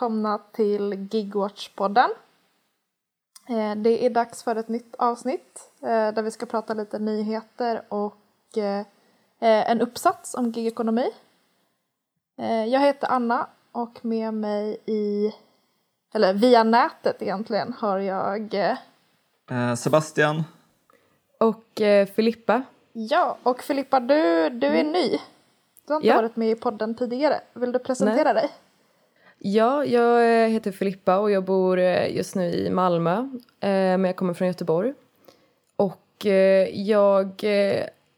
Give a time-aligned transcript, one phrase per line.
[0.00, 2.08] välkomna till Gigwatch-podden.
[3.48, 7.82] Eh, det är dags för ett nytt avsnitt eh, där vi ska prata lite nyheter
[7.88, 8.86] och eh,
[9.40, 11.10] en uppsats om gigekonomi.
[12.66, 15.34] Jag heter Anna och med mig i,
[16.14, 18.54] eller via nätet egentligen, har jag
[19.78, 20.44] Sebastian.
[21.38, 21.82] Och
[22.14, 22.62] Filippa.
[22.92, 24.92] Ja, och Filippa du, du är mm.
[24.92, 25.10] ny.
[25.86, 26.16] Du har inte ja.
[26.16, 27.40] varit med i podden tidigare.
[27.52, 28.34] Vill du presentera Nej.
[28.34, 28.50] dig?
[29.42, 33.26] Ja, jag heter Filippa och jag bor eh, just nu i Malmö, eh,
[33.70, 34.94] men jag kommer från Göteborg.
[35.76, 37.44] Och eh, jag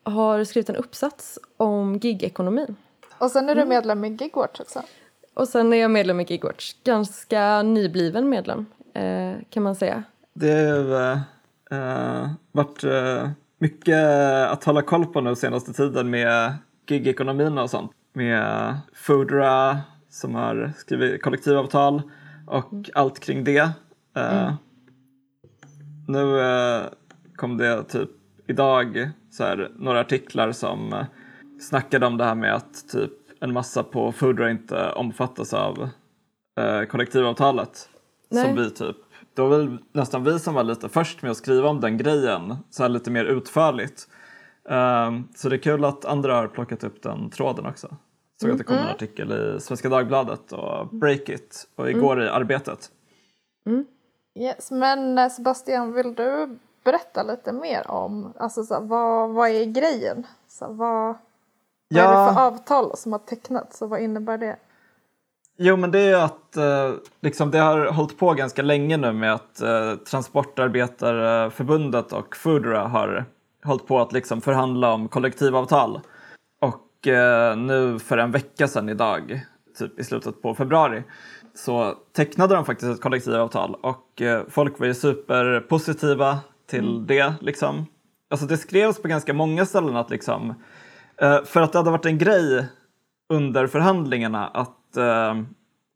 [0.03, 2.77] har skrivit en uppsats om gigekonomin.
[3.19, 3.69] Och sen är du mm.
[3.69, 4.83] medlem i Gigwatch också?
[5.35, 6.75] Och sen är jag medlem i Gigwatch.
[6.85, 8.67] Ganska nybliven medlem,
[9.51, 10.03] kan man säga.
[10.35, 11.21] Det har
[11.71, 14.05] äh, varit äh, mycket
[14.51, 16.55] att hålla koll på nu senaste tiden med
[16.89, 17.93] gigekonomin och sånt.
[18.13, 19.79] Med Foodra
[20.13, 22.03] som har skrivit kollektivavtal
[22.47, 22.85] och mm.
[22.95, 23.63] allt kring det.
[24.17, 24.55] Uh, mm.
[26.09, 26.87] Nu uh,
[27.37, 28.11] kom det typ
[28.47, 31.05] idag så här, några artiklar som uh,
[31.61, 35.79] snackade om det här med att typ en massa på Foodra inte omfattas av
[36.61, 37.89] uh, kollektivavtalet.
[38.31, 38.45] Nej.
[38.45, 38.97] Som vi typ,
[39.35, 42.57] det var väl nästan vi som var lite först med att skriva om den grejen
[42.71, 44.09] så här lite mer utförligt.
[45.35, 47.97] så det är kul att andra har plockat upp den tråden också.
[48.43, 48.95] Såg att det kom en mm.
[48.95, 52.27] artikel i Svenska Dagbladet och Breakit och igår mm.
[52.27, 52.91] i Arbetet.
[53.67, 53.85] Mm.
[54.35, 59.65] Yes, men eh, Sebastian, vill du berätta lite mer om alltså, så, vad, vad är
[59.65, 60.27] grejen?
[60.49, 61.17] Så, vad,
[61.89, 62.07] ja.
[62.07, 64.57] vad är det för avtal som har tecknats och vad innebär det?
[65.57, 69.35] Jo, men det är att eh, liksom, det har hållit på ganska länge nu med
[69.35, 73.25] att eh, Transportarbetarförbundet och Foodra har
[73.65, 76.01] hållit på att liksom, förhandla om kollektivavtal.
[77.07, 79.41] Eh, nu för en vecka sedan idag,
[79.79, 81.03] typ i slutet på februari,
[81.55, 86.39] så tecknade de faktiskt ett kollektivavtal och eh, folk var ju superpositiva
[86.71, 87.07] till mm.
[87.07, 87.35] det.
[87.41, 87.87] Liksom.
[88.31, 90.55] Alltså det skrevs på ganska många ställen att liksom,
[91.17, 92.67] eh, för att det hade varit en grej
[93.29, 95.35] under förhandlingarna att eh,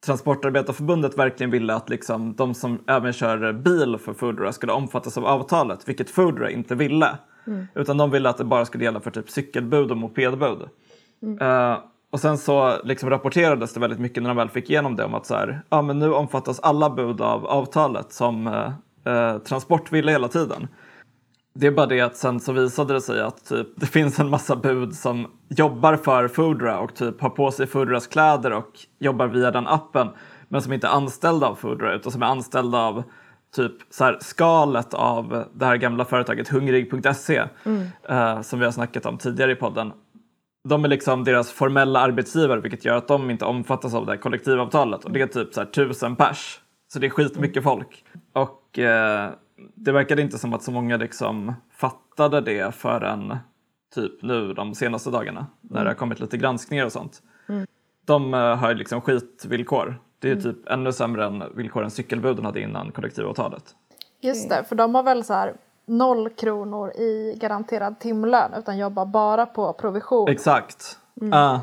[0.06, 5.26] Transportarbetarförbundet verkligen ville att liksom, de som även kör bil för Foodora skulle omfattas av
[5.26, 7.18] avtalet, vilket Foodora inte ville.
[7.46, 7.66] Mm.
[7.74, 10.68] Utan de ville att det bara skulle gälla för typ cykelbud och mopedbud.
[11.22, 11.78] Uh,
[12.10, 15.14] och sen så liksom rapporterades det väldigt mycket när de väl fick igenom det om
[15.14, 18.70] att så här, ja, men nu omfattas alla bud av avtalet som uh,
[19.08, 20.68] uh, Transport ville hela tiden.
[21.54, 24.30] Det är bara det att sen så visade det sig att typ, det finns en
[24.30, 29.26] massa bud som jobbar för Foodra och typ har på sig Foodras kläder och jobbar
[29.26, 30.08] via den appen
[30.48, 33.02] men som inte är anställda av Foodra utan som är anställda av
[33.56, 37.82] typ så här, skalet av det här gamla företaget hungrig.se mm.
[38.10, 39.92] uh, som vi har snackat om tidigare i podden
[40.68, 44.18] de är liksom deras formella arbetsgivare vilket gör att de inte omfattas av det här
[44.18, 46.60] kollektivavtalet och det är typ så här tusen pers.
[46.88, 48.04] Så det är skitmycket folk.
[48.32, 49.30] Och eh,
[49.74, 53.36] det verkade inte som att så många liksom fattade det förrän
[53.94, 57.22] typ nu de senaste dagarna när det har kommit lite granskningar och sånt.
[57.48, 57.66] Mm.
[58.06, 60.00] De eh, har liksom skitvillkor.
[60.18, 60.44] Det är mm.
[60.44, 63.64] typ ännu sämre än villkoren cykelbuden hade innan kollektivavtalet.
[64.20, 69.06] Just det, för de har väl så här noll kronor i garanterad timlön utan jobbar
[69.06, 70.28] bara på provision.
[70.28, 70.98] Exakt.
[71.20, 71.32] Mm.
[71.32, 71.60] Uh.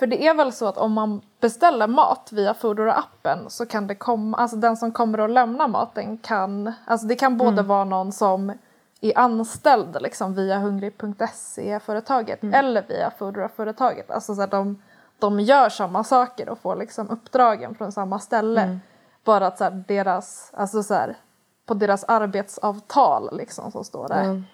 [0.00, 3.94] För det är väl så att om man beställer mat via Foodora-appen så kan det
[3.94, 7.66] komma, alltså den som kommer att lämna maten kan, alltså det kan både mm.
[7.66, 8.52] vara någon som
[9.00, 12.54] är anställd liksom via hungrig.se-företaget mm.
[12.54, 14.10] eller via Foodora-företaget.
[14.10, 14.82] Alltså så att de,
[15.18, 18.62] de gör samma saker och får liksom uppdragen från samma ställe.
[18.62, 18.80] Mm.
[19.24, 21.16] Bara att så här, deras, alltså så här,
[21.70, 24.44] på deras arbetsavtal liksom så står det, mm.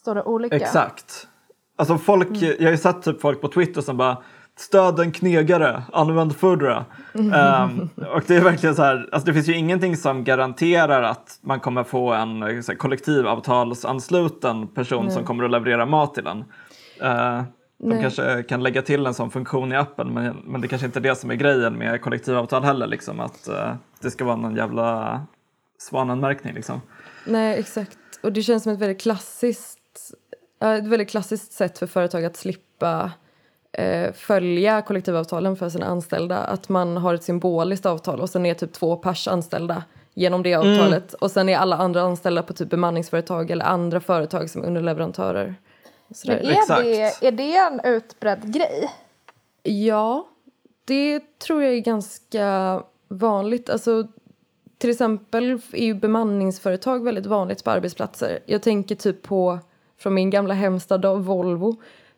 [0.00, 0.56] står det olika.
[0.56, 1.28] Exakt.
[1.76, 2.56] Alltså folk, mm.
[2.58, 4.22] jag har ju sett typ folk på Twitter som bara
[4.56, 6.84] stöd en knegare, använd Foodra.
[7.14, 7.62] Mm.
[7.62, 11.38] Um, och det är verkligen så här, alltså det finns ju ingenting som garanterar att
[11.40, 16.38] man kommer få en här, kollektivavtalsansluten person som kommer att leverera mat till en.
[16.38, 17.42] Uh,
[17.78, 18.02] de Nej.
[18.02, 21.02] kanske kan lägga till en sån funktion i appen men, men det kanske inte är
[21.02, 22.86] det som är grejen med kollektivavtal heller.
[22.86, 25.20] Liksom, att uh, det ska vara någon jävla
[25.78, 26.80] svananmärkning liksom.
[27.24, 27.98] Nej, exakt.
[28.20, 30.12] Och det känns som ett väldigt klassiskt,
[30.60, 33.12] ett väldigt klassiskt sätt för företag att slippa
[33.72, 36.36] eh, följa kollektivavtalen för sina anställda.
[36.38, 39.82] Att man har ett symboliskt avtal och sen är typ två pers anställda
[40.14, 41.18] genom det avtalet mm.
[41.20, 45.54] och sen är alla andra anställda på typ bemanningsföretag eller andra företag som underleverantörer.
[46.26, 48.90] Men är det, är det en utbredd grej?
[49.62, 50.28] Ja,
[50.84, 53.70] det tror jag är ganska vanligt.
[53.70, 54.08] Alltså,
[54.78, 58.38] till exempel är ju bemanningsföretag väldigt vanligt på arbetsplatser.
[58.46, 59.58] Jag tänker typ på,
[59.98, 61.76] från min gamla hemstad då, Volvo.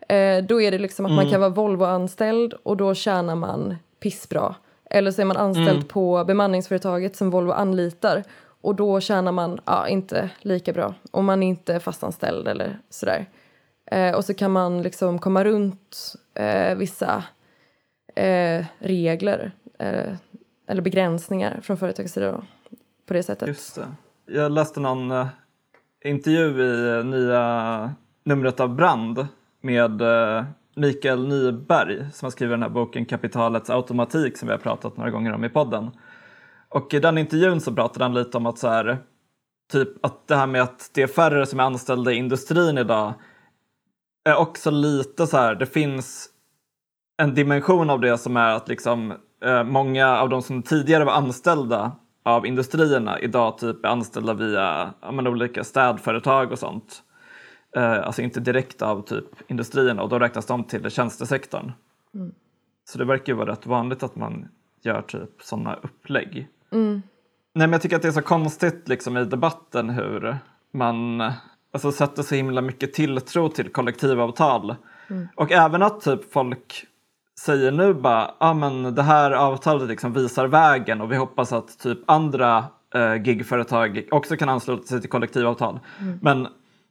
[0.08, 1.24] Eh, då är det liksom att mm.
[1.24, 4.54] man kan vara Volvo-anställd och då tjänar man pissbra.
[4.90, 8.24] Eller så är man anställd på bemanningsföretaget som Volvo anlitar
[8.60, 13.26] och då tjänar man ja, inte lika bra om man inte är fastanställd eller sådär.
[13.90, 17.24] Eh, och så kan man liksom komma runt eh, vissa
[18.14, 20.14] eh, regler eh,
[20.70, 22.42] eller begränsningar från företagets sida
[23.06, 23.48] på det sättet.
[23.48, 23.88] Just det.
[24.26, 25.26] Jag läste någon eh,
[26.04, 27.94] intervju i eh, nya
[28.24, 29.26] numret av Brand
[29.60, 30.44] med eh,
[30.76, 35.10] Mikael Nyberg som har skrivit den här boken Kapitalets automatik som vi har pratat några
[35.10, 35.90] gånger om i podden.
[36.68, 38.98] Och i den intervjun så pratade han lite om att så här,
[39.72, 43.14] typ att det här med att det är färre som är anställda i industrin idag
[44.24, 46.28] är också lite så här, det finns
[47.22, 49.14] en dimension av det som är att liksom
[49.64, 51.92] många av de som tidigare var anställda
[52.22, 57.02] av industrierna idag typ är anställda via men, olika städföretag och sånt.
[57.76, 61.72] Eh, alltså inte direkt av typ industrierna och då räknas de till tjänstesektorn.
[62.84, 64.48] Så det verkar ju vara rätt vanligt att man
[64.82, 66.48] gör typ sådana upplägg.
[67.52, 70.38] Nej men jag tycker att det är så konstigt liksom i debatten hur
[70.72, 71.20] man
[71.72, 74.74] alltså, sätter så himla mycket tilltro till kollektivavtal.
[75.34, 76.86] Och även att typ folk
[77.44, 81.78] säger nu bara, ah, men det här avtalet liksom visar vägen och vi hoppas att
[81.78, 82.64] typ andra
[82.94, 85.80] eh, gigföretag också kan ansluta sig till kollektivavtal.
[86.22, 86.48] Men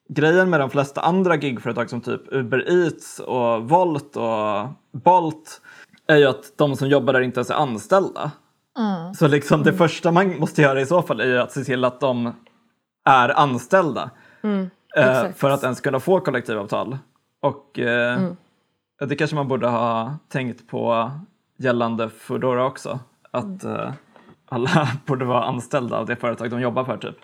[0.09, 4.67] grejen med de flesta andra gigföretag som typ Uber Eats och Volt och
[5.03, 5.61] Bolt
[6.07, 8.31] är ju att de som jobbar där inte ens är anställda.
[9.15, 11.85] Så liksom det första man måste göra i så fall är ju att se till
[11.85, 12.33] att de
[13.05, 14.09] är anställda.
[14.95, 15.39] eh, exakt.
[15.39, 16.97] för att ens kunna få kollektivavtal.
[17.41, 18.19] Och eh,
[19.07, 21.11] det kanske man borde ha tänkt på
[21.57, 22.99] gällande Foodora också.
[23.31, 23.93] Att eh,
[24.45, 27.15] alla borde vara anställda av det företag de jobbar för typ.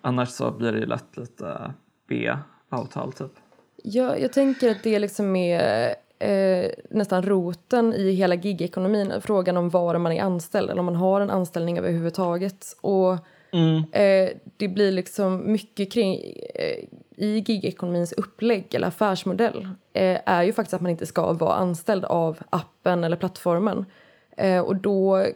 [0.00, 1.74] Annars så blir det ju lätt lite
[2.08, 3.32] B-avtal typ.
[3.82, 9.12] Ja, jag tänker att det liksom är eh, nästan roten i hela gigekonomin.
[9.20, 12.76] Frågan om var man är anställd eller om man har en anställning överhuvudtaget.
[12.80, 13.16] Och
[13.92, 16.14] eh, det blir liksom mycket kring
[16.54, 16.84] eh,
[17.16, 22.04] i gigekonomins upplägg eller affärsmodell eh, är ju faktiskt att man inte ska vara anställd
[22.04, 23.84] av appen eller plattformen.
[24.36, 25.26] Eh, och då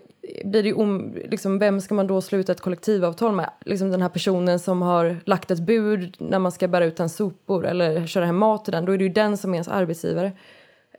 [0.45, 3.51] blir det om, liksom, vem ska man då sluta ett kollektivavtal med?
[3.65, 7.09] Liksom den här personen som har lagt ett bud när man ska bära ut en
[7.09, 8.85] sopor eller köra hem mat till den.
[8.85, 10.33] Då är det ju den som är ens arbetsgivare.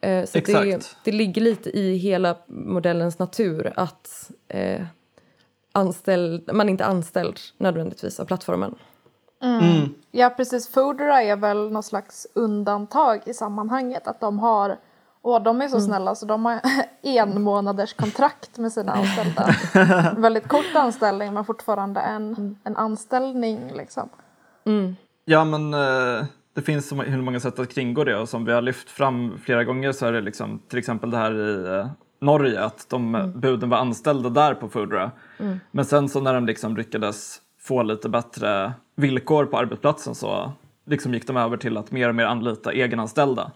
[0.01, 4.81] Eh, så det, det ligger lite i hela modellens natur att eh,
[5.71, 8.75] anställd, man är inte anställd nödvändigtvis av plattformen.
[10.11, 14.07] Ja precis, Foodora är väl någon slags undantag i sammanhanget.
[14.07, 14.77] Att de har,
[15.21, 16.59] och de är så snälla så de har
[17.01, 19.55] en månaders kontrakt med sina anställda.
[20.17, 24.09] Väldigt kort anställning men fortfarande en, en anställning liksom.
[25.25, 28.51] Ja men eh, det finns så hur många sätt att kringgå det och som vi
[28.51, 31.87] har lyft fram flera gånger så är det liksom till exempel det här i eh,
[32.21, 35.11] Norge att de buden var anställda där på Foodora.
[35.71, 40.51] Men sen så när de liksom lyckades få lite bättre villkor på arbetsplatsen så
[40.85, 43.51] liksom gick de över till att mer och mer anlita egenanställda.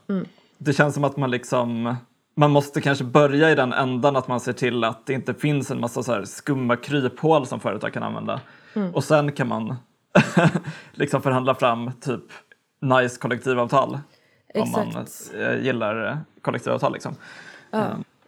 [0.58, 1.96] Det känns som att man liksom
[2.38, 5.72] man måste kanske börja i den ändan att man ser till att det inte finns
[5.72, 8.42] en massa så skumma kryphål som företag kan använda.
[8.94, 9.76] Och sen kan man
[10.92, 12.24] liksom förhandla fram typ
[12.82, 14.00] nice kollektivavtal.
[14.56, 15.34] Om man Exakt.
[15.36, 17.16] eh, gillar kollektivavtal liksom.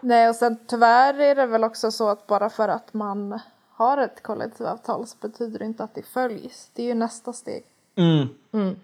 [0.02, 3.40] Nej och sen tyvärr är det väl också så att bara för att man
[3.70, 6.70] har ett kollektivavtal så betyder det inte att det följs.
[6.74, 7.64] Det är ju nästa steg.
[7.96, 8.76] Mm.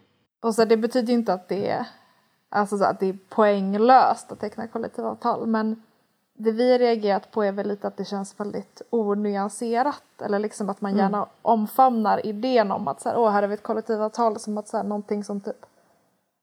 [0.41, 1.85] Och så det betyder ju inte att det är,
[2.49, 5.83] alltså så att det är poänglöst att teckna kollektivavtal men
[6.33, 10.69] det vi har reagerat på är väl lite att det känns väldigt onyanserat eller liksom
[10.69, 14.39] att man gärna omfamnar idén om att så här, åh här har vi ett kollektivavtal
[14.39, 15.65] som att så här, någonting som typ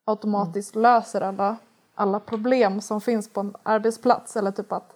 [0.05, 1.57] automatiskt löser alla,
[2.01, 4.93] alla problem som finns på en arbetsplats eller typ att,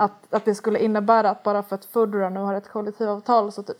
[0.00, 3.62] att, att det skulle innebära att bara för att Foodora nu har ett kollektivavtal så,
[3.62, 3.76] typ,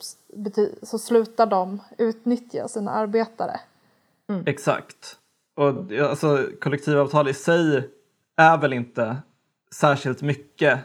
[0.83, 3.61] så slutar de utnyttja sina arbetare.
[4.47, 5.19] Exakt.
[5.57, 7.91] Och ja, alltså, kollektivavtal i sig
[8.37, 9.17] är väl inte
[9.75, 10.81] särskilt mycket.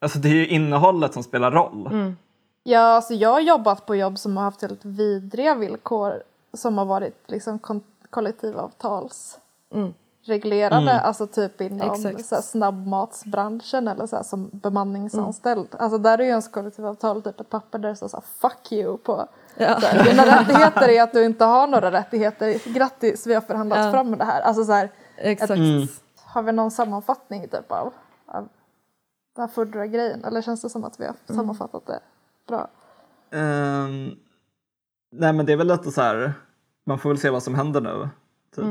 [0.00, 2.14] Alltså det är ju innehållet som spelar roll.
[2.62, 6.22] Ja, alltså jag har jobbat på jobb som har haft helt vidriga villkor
[6.54, 7.58] som har varit liksom
[10.26, 12.24] kon- kollektivavtalsreglerade, alltså typ inom Exakt.
[12.26, 15.68] så här, snabbmatsbranschen eller så här, som bemanningsanställd.
[15.78, 18.72] Alltså där är ju ens kollektivavtal typ ett papper där det står så här, fuck
[18.72, 19.28] you på.
[19.56, 19.80] Ja.
[19.80, 23.78] Så här, dina rättigheter är att du inte har några rättigheter, grattis vi har förhandlat
[23.84, 23.90] Ja.
[23.92, 24.40] fram det här.
[24.40, 25.60] Alltså så här, Exakt.
[26.24, 27.92] har vi någon sammanfattning typ av,
[28.26, 28.48] av
[29.36, 32.00] den här Foodora-grejen eller känns det som att vi har sammanfattat det
[32.48, 32.68] bra?
[33.30, 34.10] Ehm,
[35.12, 36.32] nej men det är väl lite så här,
[36.84, 38.08] man får väl se vad som händer nu.
[38.56, 38.64] Typ.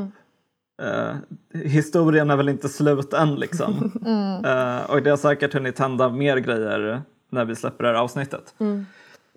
[0.82, 1.14] Eh,
[1.62, 3.92] historien är väl inte slut än liksom.
[4.44, 8.54] Eh, och det har säkert hunnit hända mer grejer när vi släpper det här avsnittet.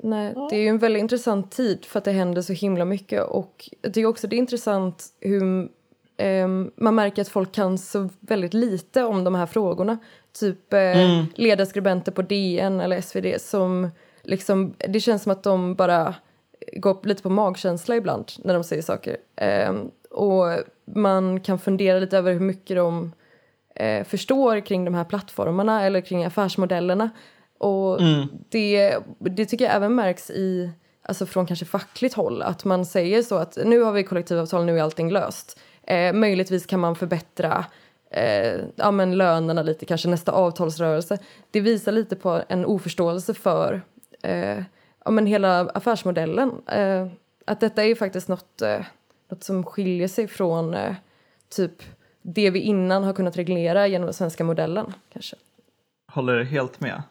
[0.03, 3.23] Nej, det är ju en väldigt intressant tid för att det händer så himla mycket
[3.23, 5.69] och jag tycker också det är intressant hur
[6.17, 9.97] ehm, man märker att folk kan så väldigt lite om de här frågorna.
[10.33, 13.89] Typ eh, ledarskribenter på DN eller SvD som
[14.23, 16.15] liksom, det känns som att de bara
[16.73, 19.17] går lite på magkänsla ibland när de säger saker.
[19.35, 23.11] Ehm, och man kan fundera lite över hur mycket de
[23.75, 27.09] eh, förstår kring de här plattformarna eller kring affärsmodellerna.
[27.57, 27.99] Och
[28.49, 30.69] det, det tycker jag även märks i,
[31.01, 34.79] alltså från kanske fackligt håll, att man säger så att nu har vi kollektivavtal, nu
[34.79, 35.59] är allting löst.
[35.83, 37.65] Eh, möjligtvis kan man förbättra
[38.11, 41.17] eh, ja, men lönerna lite, kanske nästa avtalsrörelse.
[41.51, 43.81] Det visar lite på en oförståelse för
[44.23, 44.63] eh,
[45.05, 46.51] ja, men hela affärsmodellen.
[46.67, 47.07] Eh,
[47.45, 48.61] att detta är ju faktiskt något,
[49.35, 50.95] något som skiljer sig från eh,
[51.49, 51.83] typ
[52.21, 54.93] det vi innan har kunnat reglera genom den svenska modellen.
[55.13, 55.35] kanske.
[56.11, 57.03] Håller helt med.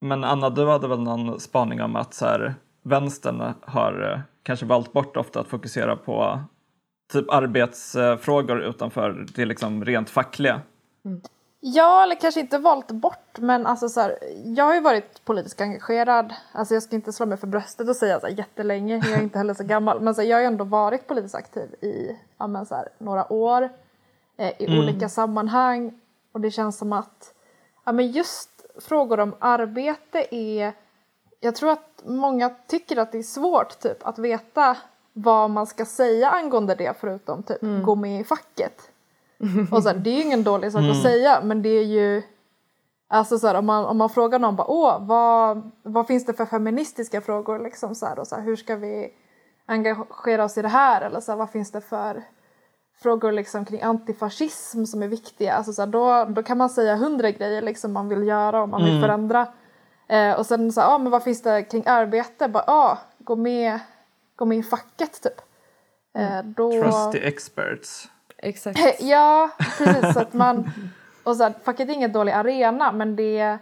[0.00, 4.66] Men Anna, du hade väl någon spaning om att så här, vänstern har eh, kanske
[4.66, 6.40] valt bort ofta att fokusera på
[7.12, 10.60] typ arbetsfrågor utanför det liksom rent fackliga.
[11.60, 15.60] Ja, eller kanske inte valt bort, men alltså så här, jag har ju varit politiskt
[15.60, 16.34] engagerad.
[16.52, 19.22] Alltså jag ska inte slå mig för bröstet och säga så här, jättelänge, jag är
[19.22, 22.16] inte heller så gammal, men så här, jag har ju ändå varit politiskt aktiv i
[22.38, 23.70] ja, men så här, några år
[24.36, 26.00] eh, i olika sammanhang.
[26.32, 27.34] Och det känns som att
[27.84, 28.50] ja, men just
[28.80, 30.72] frågor om arbete är
[31.40, 34.76] jag tror att många tycker att det är svårt typ att veta
[35.12, 38.90] vad man ska säga angående det förutom typ gå med i facket.
[39.72, 42.22] Och så här, det är ju ingen dålig sak att säga men det är ju
[43.10, 46.34] Alltså så här, om, man, om man frågar någon bara åh vad, vad finns det
[46.34, 47.58] för feministiska frågor?
[47.58, 49.14] Liksom så här, och så här, hur ska vi
[49.66, 51.00] engagera oss i det här?
[51.02, 52.22] Eller så vad finns det för
[53.02, 55.54] frågor liksom kring antifascism som är viktiga?
[55.54, 58.84] Alltså så då, då kan man säga hundra grejer liksom man vill göra och man
[58.84, 59.46] vill förändra.
[60.08, 62.48] Eh, och sen så ah, men vad finns det kring arbete?
[62.48, 63.80] Bara ah, gå med
[64.36, 65.40] gå med i facket typ.
[66.14, 68.08] Eh, då Trusty experts.
[68.38, 68.78] Exakt.
[69.00, 70.14] Ja, precis.
[70.14, 70.70] Så att man,
[71.24, 73.58] och så här, facket är ingen dålig arena men det,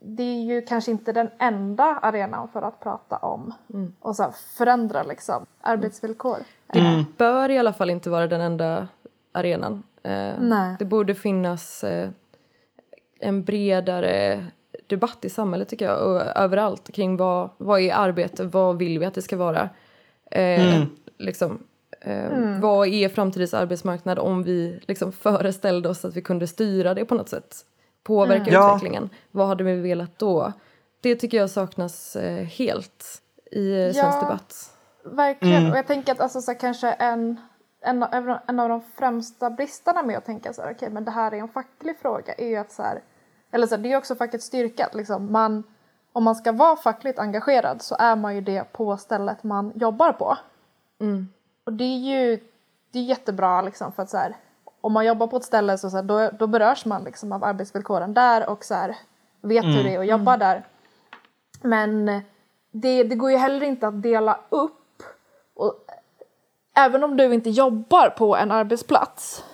[0.00, 3.54] det är ju kanske inte den enda arenan för att prata om
[4.00, 6.36] och så här, förändra liksom, arbetsvillkor.
[6.72, 8.88] Det bör i alla fall inte vara den enda
[9.32, 9.82] arenan.
[10.02, 10.76] Eh, Nej.
[10.78, 12.10] Det borde finnas eh,
[13.20, 14.46] en bredare
[14.86, 19.04] debatt i samhället tycker jag och överallt kring vad, vad är arbete, vad vill vi
[19.04, 19.68] att det ska vara?
[20.30, 20.84] Eh,
[21.18, 21.58] liksom,
[22.00, 27.04] eh, Vad är framtidens arbetsmarknad om vi liksom föreställde oss att vi kunde styra det
[27.04, 27.56] på något sätt?
[28.02, 28.68] Påverka Ja.
[28.76, 29.10] utvecklingen.
[29.30, 30.52] Vad hade vi velat då?
[31.00, 34.20] Det tycker jag saknas eh, helt i eh, svensk Ja.
[34.20, 34.70] debatt.
[35.04, 35.70] Verkligen.
[35.72, 37.40] Och jag tänker att alltså, så kanske en,
[37.80, 41.10] en, av- en av de främsta bristerna med att tänka så här, okej men det
[41.10, 43.02] här är en facklig fråga är ju att så här,
[43.52, 45.62] eller så här, det är också fackets styrka att liksom man,
[46.12, 50.12] om man ska vara fackligt engagerad så är man ju det på stället man jobbar
[50.12, 50.36] på.
[51.64, 52.40] Och det är ju
[52.92, 54.36] det är jättebra liksom för att så här,
[54.80, 57.44] om man jobbar på ett ställe så, så här, då, då berörs man liksom av
[57.44, 58.96] arbetsvillkoren där och så här,
[59.40, 60.66] vet hur det är att jobba där.
[61.62, 62.06] Men
[62.70, 65.02] det, det går ju heller inte att dela upp.
[65.54, 65.74] Och
[66.76, 69.44] även om du inte jobbar på en arbetsplats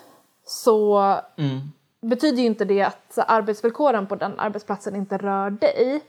[0.44, 1.02] så
[2.00, 6.00] betyder ju inte det att arbetsvillkoren på den arbetsplatsen inte rör dig.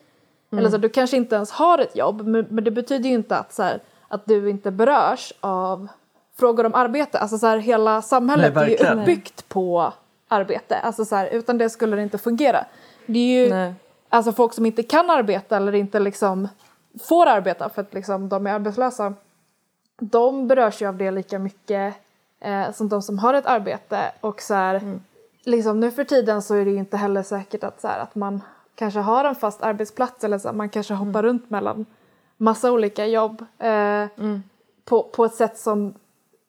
[0.51, 3.37] Eller så, du kanske inte ens har ett jobb men, men det betyder ju inte
[3.37, 5.87] att, så här, att du inte berörs av
[6.37, 7.19] frågor om arbete.
[7.19, 9.93] Alltså så här, hela samhället Nej, är ju uppbyggt på
[10.27, 10.79] arbete.
[10.79, 12.65] Alltså så här, utan det skulle det inte fungera.
[13.05, 13.73] Det är ju Nej.
[14.09, 16.47] alltså folk som inte kan arbeta eller inte liksom
[17.03, 19.13] får arbeta för att liksom de är arbetslösa.
[19.99, 21.95] De berörs ju av det lika mycket
[22.39, 24.99] eh, som de som har ett arbete och så här,
[25.43, 28.15] liksom nu för tiden så är det ju inte heller säkert att, så här, att
[28.15, 28.41] man
[28.75, 31.85] kanske har en fast arbetsplats eller så här, man kanske hoppar runt mellan
[32.38, 34.06] massa olika jobb eh,
[34.86, 35.94] på, på ett sätt som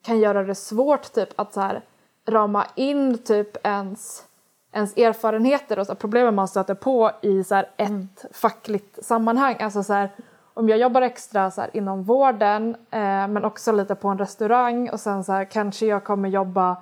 [0.02, 1.82] kan göra det svårt typ att så här,
[2.26, 4.24] rama in typ ens,
[4.72, 9.56] ens erfarenheter och så här, problemen man stöter på i så här, ett fackligt sammanhang.
[9.60, 10.10] Alltså så här,
[10.54, 14.90] om jag jobbar extra så här, inom vården eh, men också lite på en restaurang
[14.90, 16.76] och sen så här, kanske jag kommer jobba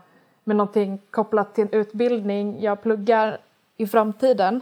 [0.44, 3.38] med någonting kopplat till en utbildning jag pluggar
[3.76, 4.60] i framtiden.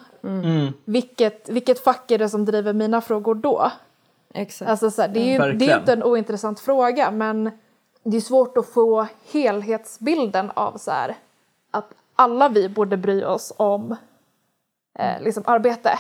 [0.85, 3.71] Vilket, vilket fack är det som driver mina frågor då?
[4.35, 4.71] Exakt.
[4.71, 7.51] Alltså så här, det, är ju, det är inte en ointressant fråga men
[8.03, 11.17] det är svårt att få helhetsbilden av så här,
[11.71, 13.97] att alla vi borde bry oss om
[14.99, 15.99] eh, liksom arbete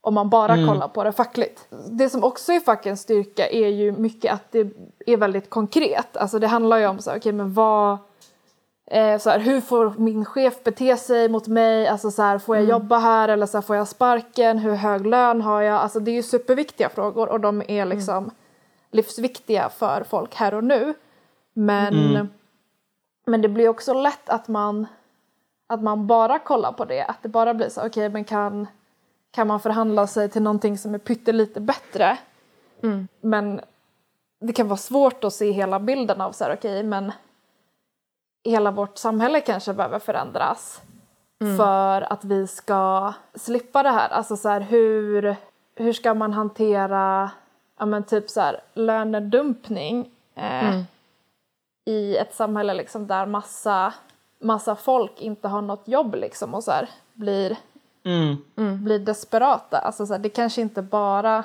[0.00, 1.66] om man bara kollar på det fackligt.
[1.90, 4.72] Det som också är fackens styrka är ju mycket att det
[5.06, 6.16] är väldigt konkret.
[6.16, 7.98] Alltså det handlar ju om så här, okej men vad
[8.92, 12.56] eh, så här, hur får min chef bete sig mot mig, alltså så här, får
[12.56, 16.00] jag jobba här eller så här, får jag sparken, hur hög lön har jag, alltså
[16.00, 18.30] det är ju superviktiga frågor och de är liksom
[18.90, 20.94] livsviktiga för folk här och nu.
[21.52, 21.94] Men,
[23.26, 24.86] men det blir också lätt att man,
[25.66, 28.66] att man bara kollar på det, att det bara blir så okej men kan,
[29.30, 32.18] kan man förhandla sig till någonting som är pyttelite bättre?
[33.20, 33.60] Men
[34.40, 37.12] det kan vara svårt att se hela bilden av så här, okej men
[38.44, 40.80] hela vårt samhälle kanske behöver förändras
[41.58, 44.08] för att vi ska slippa det här.
[44.08, 45.36] Alltså så här, hur,
[45.76, 47.30] hur ska man hantera
[47.78, 50.68] ja, men typ så här, lönedumpning eh,
[51.84, 53.94] i ett samhälle liksom där massa,
[54.40, 57.56] massa folk inte har något jobb liksom och så här, blir,
[58.56, 58.84] Mm.
[58.84, 59.78] blir desperata.
[59.78, 61.44] Alltså så här, det kanske inte bara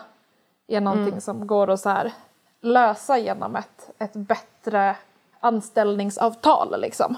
[0.68, 2.14] är någonting som går att så här,
[2.62, 4.96] lösa genom ett, ett bättre
[5.40, 7.18] anställningsavtal liksom.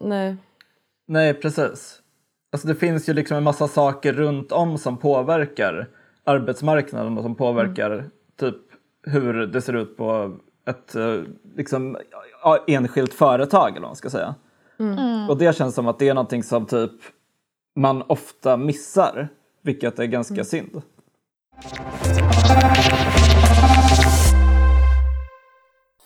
[0.00, 0.36] Nej.
[1.06, 1.98] Nej, precis.
[2.52, 5.88] Alltså det finns ju liksom en massa saker runt om som påverkar
[6.24, 8.04] arbetsmarknaden och som påverkar
[8.40, 8.56] typ
[9.02, 11.20] hur det ser ut på ett eh,
[11.56, 11.96] liksom,
[12.66, 14.34] enskilt företag eller vad man ska säga.
[15.28, 16.92] Och det känns som att det är någonting som typ
[17.76, 19.28] man ofta missar,
[19.62, 20.82] vilket är ganska synd.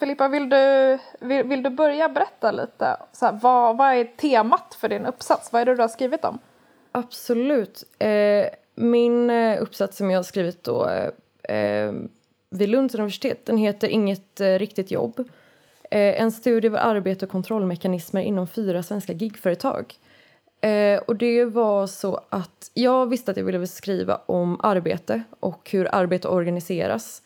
[0.06, 2.96] Filippa, vill du, vill, vill du börja berätta lite?
[3.12, 5.52] Så här, vad, vad är temat för din uppsats?
[5.52, 6.38] Vad är det du har skrivit om?
[6.92, 7.84] Absolut.
[7.98, 11.92] Eh, min eh, uppsats som jag har skrivit då eh, eh,
[12.50, 15.18] vid Lunds universitet den heter Inget eh, riktigt jobb.
[15.90, 19.94] Eh, en studie över arbete och kontrollmekanismer inom fyra svenska gigföretag.
[20.60, 25.70] Eh, och det var så att jag visste att jag ville skriva om arbete och
[25.70, 27.22] hur arbete organiseras.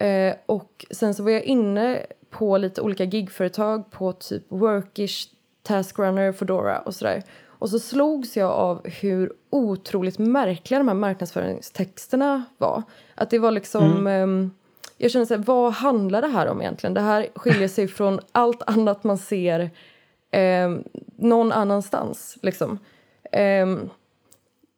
[0.00, 5.28] Eh, och sen så var jag inne på lite olika gigföretag på typ Workish,
[5.62, 7.22] Taskrunner, Foodora och sådär.
[7.46, 12.82] Och så slogs jag av hur otroligt märkliga de här marknadsföringstexterna var.
[13.14, 14.06] Att det var liksom...
[14.06, 14.50] ehm,
[14.98, 16.94] jag kände så här, vad handlar det här om egentligen?
[16.94, 19.70] Det här skiljer sig från allt annat man ser
[20.30, 20.70] eh,
[21.16, 22.38] någon annanstans.
[22.42, 22.78] Liksom.
[23.32, 23.90] Ehm,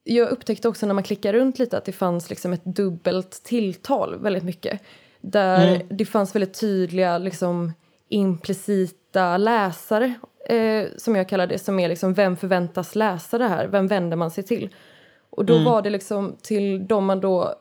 [0.05, 4.19] jag upptäckte också när man klickar runt lite att det fanns liksom ett dubbelt tilltal
[4.19, 4.81] väldigt mycket.
[5.23, 7.73] Där det fanns väldigt tydliga liksom,
[8.09, 10.15] implicita läsare,
[10.49, 13.67] eh, som jag kallar det, som är liksom vem förväntas läsa det här?
[13.67, 14.75] Vem vänder man sig till?
[15.31, 17.55] Och då var det liksom till de man då,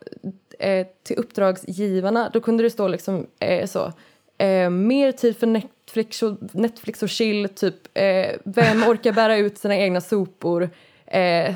[0.60, 3.94] eh, till uppdragsgivarna, då kunde det stå liksom eh, så,
[4.38, 9.58] eh, mer tid för Netflix och, Netflix och chill, typ eh, vem orkar bära ut
[9.58, 10.70] sina egna sopor,
[11.06, 11.54] eh,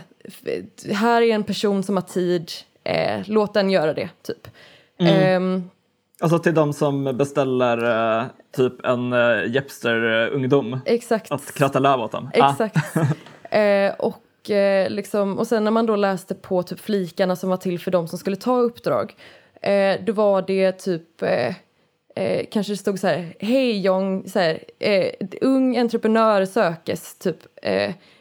[0.93, 2.51] här är en person som har tid,
[2.83, 4.47] eh, låt den göra det, typ.
[4.99, 5.69] Ehm,
[6.21, 7.77] Alltså till de som beställer
[8.19, 8.25] eh,
[8.55, 11.31] typ en uh, Jepster-ungdom exakt.
[11.31, 12.29] att kratta löv åt dem.
[12.33, 12.51] Ah.
[12.51, 12.77] Exakt.
[13.49, 17.57] eh, och, eh, liksom, och sen när man då läste på typ flikarna som var
[17.57, 19.15] till för de som skulle ta uppdrag
[19.61, 21.55] eh, då var det typ eh,
[22.51, 24.59] kanske det stod så här hej Jong, så här,
[25.41, 27.37] ung entreprenör sökes typ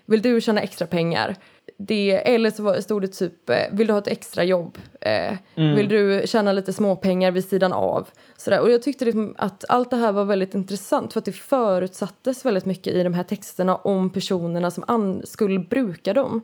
[0.07, 1.37] vill du tjäna extra pengar?
[1.76, 4.78] Det, eller så stod det typ eh, vill du ha ett extra jobb?
[5.00, 8.08] Eh, Vill du tjäna lite småpengar vid sidan av?
[8.37, 8.60] Sådär.
[8.60, 12.44] Och jag tyckte liksom att allt det här var väldigt intressant för att det förutsattes
[12.44, 16.40] väldigt mycket i de här texterna om personerna som skulle bruka dem.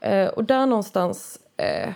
[0.00, 1.92] Eh, och där någonstans eh,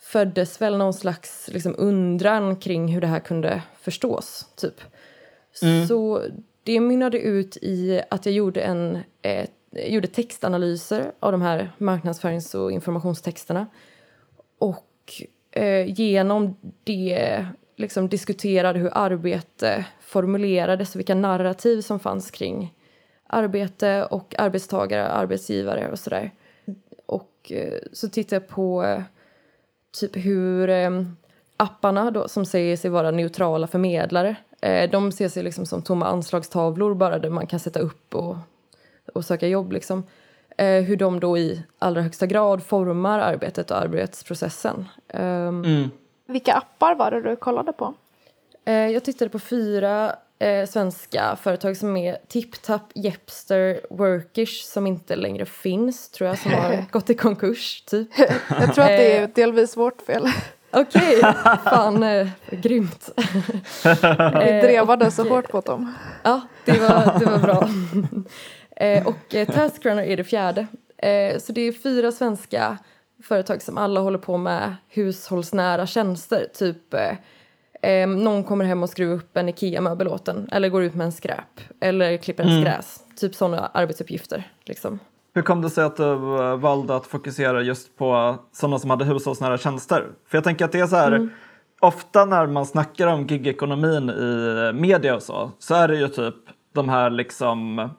[0.00, 4.46] föddes väl någon slags liksom, undran kring hur det här kunde förstås.
[4.56, 4.80] Typ.
[5.88, 6.22] Så
[6.62, 9.46] det mynnade ut i att jag gjorde, en, eh,
[9.76, 13.66] gjorde textanalyser av de här marknadsförings och informationstexterna.
[14.58, 22.74] Och eh, genom det liksom, diskuterade hur arbete formulerades och vilka narrativ som fanns kring
[23.26, 26.30] arbete och arbetstagare, arbetsgivare och sådär.
[27.06, 29.02] Och eh, så tittade jag på eh,
[30.00, 30.90] typ hur eh,
[31.56, 36.06] apparna då, som säger sig vara neutrala förmedlare, eh, de ser sig liksom som tomma
[36.06, 38.36] anslagstavlor bara där man kan sätta upp och,
[39.14, 40.02] och söka jobb liksom.
[40.58, 44.88] Eh, hur de då i allra högsta grad formar arbetet och arbetsprocessen.
[45.08, 45.90] Ehm, Mm.
[46.26, 47.94] Vilka appar var det du kollade på?
[48.64, 55.16] Eh, jag tittade på fyra eh, svenska företag som är TipTap, Jepster, Workish som inte
[55.16, 58.08] längre finns tror jag, som har gått i konkurs typ.
[58.48, 60.26] Jag tror att det är delvis vårt fel.
[60.70, 61.20] Okej,
[61.64, 63.10] fan eh, grymt.
[64.44, 65.94] Vi drevade så hårt på dem.
[66.22, 67.68] Ja, det var, det var bra.
[68.76, 70.66] Eh, och eh, Taskrunner är det fjärde.
[70.98, 72.78] Eh, så det är fyra svenska
[73.22, 76.46] företag som alla håller på med hushållsnära tjänster.
[76.54, 80.82] Typ eh, eh, någon kommer hem och skruvar upp en Ikea-möbel åt en eller går
[80.82, 83.00] ut med en skräp eller klipper ens gräs.
[83.16, 84.50] typ sådana arbetsuppgifter.
[84.64, 84.98] Liksom.
[85.34, 86.02] Hur kom det sig att du
[86.40, 90.06] eh, valde att fokusera just på sådana som hade hushållsnära tjänster?
[90.28, 91.30] För jag tänker att det är så här, mm.
[91.80, 96.34] ofta när man snackar om gigekonomin i media och så, så är det ju typ
[96.74, 97.90] de här liksom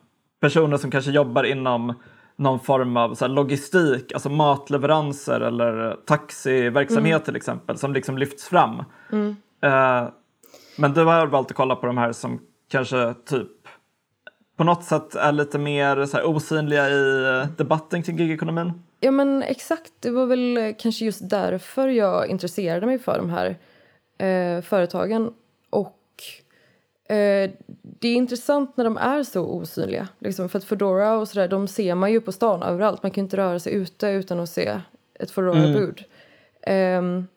[0.45, 1.93] personer som kanske jobbar inom
[2.35, 7.25] någon form av så logistik, alltså matleveranser eller taxiverksamhet mm.
[7.25, 8.83] till exempel, som liksom lyfts fram.
[9.11, 9.35] Mm.
[9.65, 10.09] Uh,
[10.77, 13.51] men du har valt att kolla på de här som kanske typ
[14.57, 18.73] på något sätt är lite mer så här, osynliga i debatten kring gigekonomin?
[18.99, 23.57] Ja men exakt, det var väl kanske just därför jag intresserade mig för de här
[24.17, 25.31] eh, företagen.
[27.07, 30.07] Eh, det är intressant när de är så osynliga.
[30.19, 33.03] Liksom, för att Foodora och sådär, de ser man ju på stan överallt.
[33.03, 34.81] Man kan inte röra sig ute utan att se
[35.13, 36.03] ett Foodora-bud.
[36.61, 36.97] Mm.
[36.97, 37.27] Ehm, um,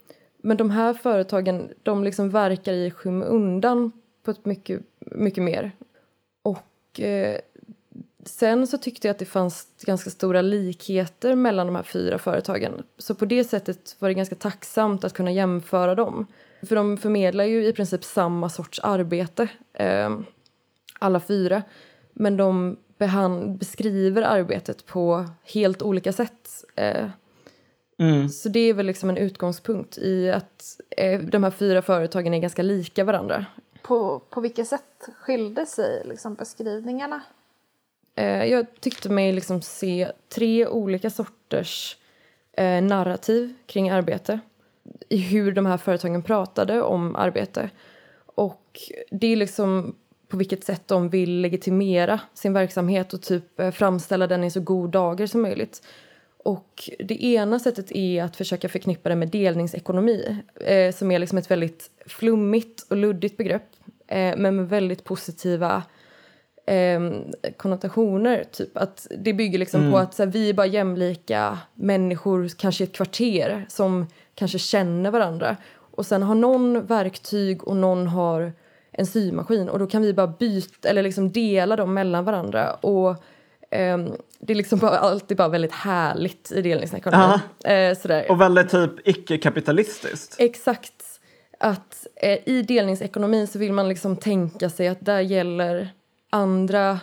[0.42, 5.72] men de här företagen, de liksom verkar i skymundan på ett mycket, mycket mer.
[6.42, 7.36] Och uh,
[8.24, 12.82] sen så tyckte jag att det fanns ganska stora likheter mellan de här fyra företagen.
[12.98, 16.26] Så på det sättet var det ganska tacksamt att kunna jämföra dem.
[16.62, 20.18] För de förmedlar ju i princip samma sorts arbete, eh,
[20.98, 21.62] alla fyra.
[22.12, 22.76] Men de
[23.58, 26.64] beskriver arbetet på helt olika sätt.
[26.76, 27.08] Eh,
[27.98, 28.28] mm.
[28.28, 32.38] Så det är väl liksom en utgångspunkt i att eh, de här fyra företagen är
[32.38, 33.46] ganska lika varandra.
[33.82, 37.20] På, på vilket sätt skilde sig liksom beskrivningarna?
[38.14, 41.96] Eh, jag tyckte mig liksom se tre olika sorters
[42.52, 44.40] eh, narrativ kring arbete
[45.08, 47.70] i hur de här företagen pratade om arbete.
[48.26, 49.94] Och det är liksom
[50.28, 54.60] på vilket sätt de vill legitimera sin verksamhet och typ eh, framställa den i så
[54.60, 55.82] god dager som möjligt.
[56.38, 61.38] Och det ena sättet är att försöka förknippa det med delningsekonomi eh, som är liksom
[61.38, 63.66] ett väldigt flummigt och luddigt begrepp
[64.06, 65.82] eh, men med väldigt positiva
[66.66, 67.00] eh,
[67.56, 68.44] konnotationer.
[68.52, 68.76] Typ.
[68.76, 69.92] Att det bygger liksom mm.
[69.92, 74.06] på att så här, vi är bara jämlika människor, kanske ett kvarter som
[74.38, 75.56] kanske känner varandra.
[75.98, 78.52] Och sen har någon verktyg och någon har
[78.92, 82.74] en symaskin och då kan vi bara byta eller liksom dela dem mellan varandra.
[82.74, 87.38] Och um, det är liksom bara, alltid bara väldigt härligt i delningsekonomin.
[87.68, 90.36] Uh, och väldigt typ icke-kapitalistiskt.
[90.38, 91.20] Exakt.
[91.58, 95.88] Att uh, i delningsekonomin så vill man liksom tänka sig att där gäller
[96.30, 97.00] andra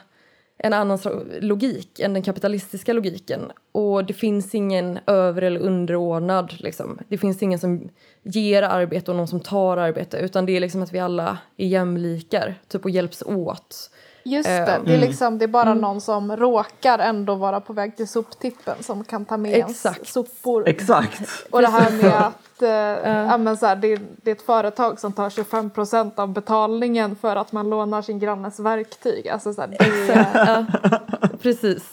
[0.57, 0.99] en annan
[1.41, 3.51] logik än den kapitalistiska logiken.
[3.71, 6.53] Och det finns ingen över eller underordnad.
[6.59, 6.99] Liksom.
[7.07, 7.89] Det finns ingen som
[8.23, 10.17] ger arbete och någon som tar arbete.
[10.17, 13.89] Utan det är liksom att vi alla är jämlikar typ, och hjälps åt.
[14.23, 15.77] Just det, um, det, är liksom, det är bara mm.
[15.77, 19.97] någon som råkar ändå vara på väg till soptippen som kan ta med Exakt.
[19.97, 20.67] ens sopor.
[20.67, 21.21] Exakt.
[21.51, 24.99] Och det här med att uh, ja, men så här, det, det, är ett företag
[24.99, 29.27] som tar 25 procent av betalningen för att man lånar sin grannes verktyg.
[29.27, 31.91] Alltså, så här, det, precis.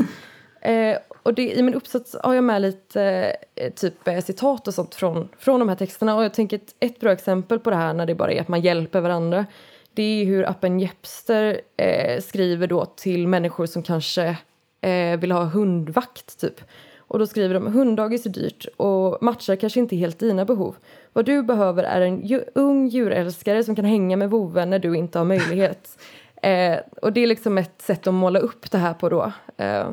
[0.61, 4.75] Eh, och det, I min uppsats har jag med lite eh, typ eh, citat och
[4.75, 7.77] sånt från, från de här texterna och jag tänker ett, ett bra exempel på det
[7.77, 9.47] här när det bara är att man hjälper varandra
[9.95, 14.37] det är hur appen Jepster eh, skriver då till människor som kanske
[14.81, 16.61] eh, vill ha hundvakt typ.
[17.13, 20.77] Och då skriver de hunddagis är dyrt och matchar kanske inte helt dina behov.
[21.13, 24.97] Vad du behöver är en ju, ung djurälskare som kan hänga med vovven när du
[24.97, 25.99] inte har möjlighet.
[26.43, 29.33] eh, och det är liksom ett sätt att måla upp det här på då.
[29.57, 29.93] Eh,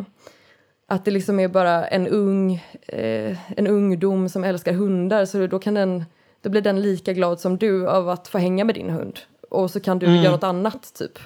[0.87, 2.53] att det liksom är bara en ung,
[2.87, 6.05] eh, en ungdom som älskar hundar så då kan den
[6.41, 9.71] då blir den lika glad som du av att få hänga med din hund och
[9.71, 10.21] så kan du mm.
[10.21, 11.19] göra något annat typ.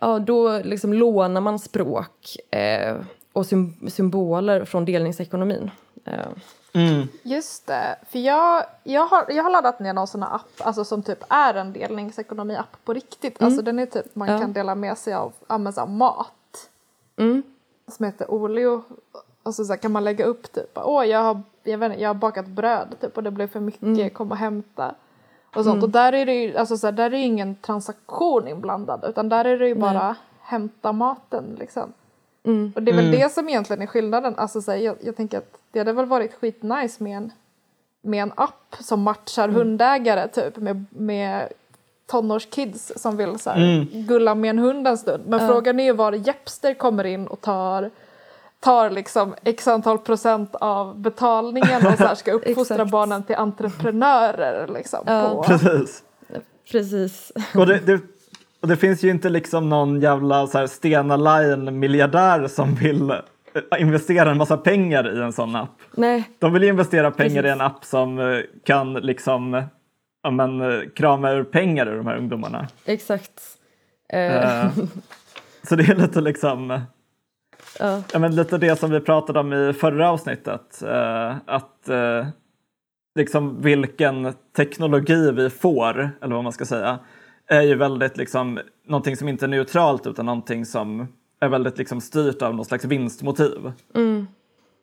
[0.00, 2.96] Ja, då liksom lånar man språk eh,
[3.38, 3.46] och
[3.92, 5.70] symboler från delningsekonomin.
[6.04, 6.26] Eh.
[6.72, 7.08] Mm.
[7.22, 10.84] Just det, för jag, jag, har, jag har laddat ner någon sån här app alltså
[10.84, 13.40] som typ är en delningsekonomi-app på riktigt.
[13.40, 13.46] Mm.
[13.46, 14.38] Alltså den är typ man ja.
[14.38, 16.70] kan dela med sig av, av mat.
[17.16, 17.42] Mm.
[17.88, 18.82] Som heter Olio.
[19.42, 22.14] Och så, så kan man lägga upp typ, åh jag har, jag, vet, jag har
[22.14, 24.10] bakat bröd typ och det blev för mycket, mm.
[24.10, 24.94] kom och hämta
[25.54, 25.74] och sånt.
[25.74, 25.84] Mm.
[25.84, 29.44] Och där är det ju alltså, så här, där är ingen transaktion inblandad utan där
[29.44, 30.14] är det ju bara Nej.
[30.40, 31.92] hämta maten liksom.
[32.48, 32.72] Mm.
[32.74, 33.20] Och det är väl mm.
[33.20, 34.34] det som egentligen är skillnaden.
[34.36, 37.32] Alltså, så här, jag, jag, tänker att det hade väl varit skitnice med en,
[38.02, 39.56] med en app som matchar mm.
[39.56, 41.48] hundägare typ med, med
[42.06, 43.86] tonårskids som vill så här, mm.
[44.06, 45.24] gulla med en hund en stund.
[45.26, 47.90] Men frågan är ju var Jepster kommer in och tar
[48.60, 54.68] tar liksom x antal procent av betalningen och så här ska uppfostra barnen till entreprenörer.
[54.68, 55.34] Liksom, ja.
[55.34, 55.42] på.
[55.42, 56.02] Precis.
[56.70, 57.32] Precis.
[57.54, 58.00] Och det, det,
[58.60, 63.16] och det finns ju inte liksom någon jävla så här Stena Line-miljardär som vill eh,
[63.78, 65.80] investera en massa pengar i en sån app.
[65.96, 66.30] Nej.
[66.38, 67.48] De vill investera pengar Precis.
[67.48, 69.62] i en app som eh, kan liksom
[70.22, 72.68] ja, men, eh, krama ur pengar ur de här ungdomarna.
[72.84, 73.40] Exakt.
[74.14, 74.84] Uh,
[75.62, 76.80] Så det är lite liksom
[77.78, 78.02] Ja.
[78.12, 80.82] Ja, men lite det som vi pratade om i förra avsnittet.
[80.82, 82.26] Eh, att eh,
[83.18, 86.98] liksom vilken teknologi vi får, eller vad man ska säga,
[87.48, 91.08] är ju väldigt liksom någonting som inte är neutralt utan någonting som
[91.40, 93.72] är väldigt liksom styrt av någon slags vinstmotiv.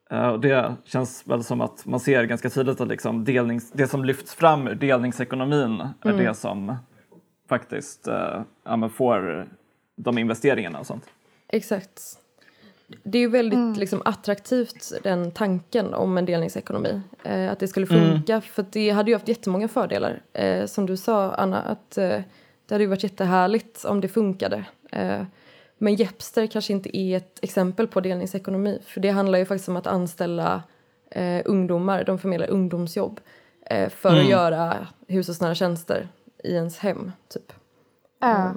[0.10, 3.88] Eh, och det känns väl som att man ser ganska tydligt att liksom delnings, det
[3.88, 6.75] som lyfts fram ur delningsekonomin är det som
[7.49, 9.47] faktiskt eh, ja, får
[9.95, 11.06] de investeringarna och sånt.
[11.47, 12.01] Exakt.
[13.04, 17.01] Det är ju väldigt liksom, attraktivt, den tanken om en delningsekonomi.
[17.23, 20.21] Eh, att det skulle funka, för det hade ju haft jättemånga fördelar.
[20.34, 22.19] Eh, som du sa, Anna, att eh,
[22.65, 24.65] det hade ju varit jättehärligt om det funkade.
[24.91, 25.23] Eh,
[25.78, 28.82] men Jepster kanske inte är ett exempel på delningsekonomi.
[28.86, 30.63] För det handlar ju faktiskt om att anställa
[31.12, 33.19] eh, ungdomar, de förmedlar ungdomsjobb
[33.65, 36.08] eh, för att göra hushållsnära tjänster
[36.43, 37.54] i ens hem, typ.
[38.23, 38.51] Eh,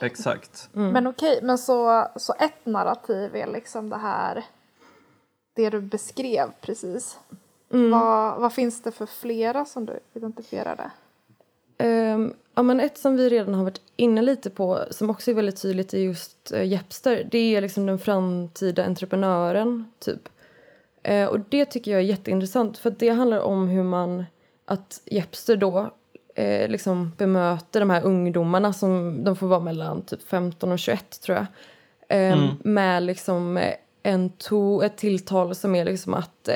[0.00, 0.68] Exakt.
[0.72, 4.44] Men okej, men så, så ett narrativ är liksom det här,
[5.54, 7.18] det du beskrev precis.
[7.68, 10.90] Vad, vad finns det för flera som du identifierade?
[11.78, 15.34] Ehm, ja, men ett som vi redan har varit inne lite på som också är
[15.34, 20.28] väldigt tydligt i just uh, Jepster det är liksom den framtida entreprenören typ.
[21.02, 24.24] Eh, och det tycker jag är jätteintressant för det handlar om hur man
[24.64, 25.90] att Jepster då
[26.34, 31.20] eh, liksom bemöter de här ungdomarna som de får vara mellan typ 15 och 21
[31.20, 31.46] tror jag.
[32.08, 33.60] Ehm, Med liksom
[34.02, 36.48] en to, ett tilltal som är liksom att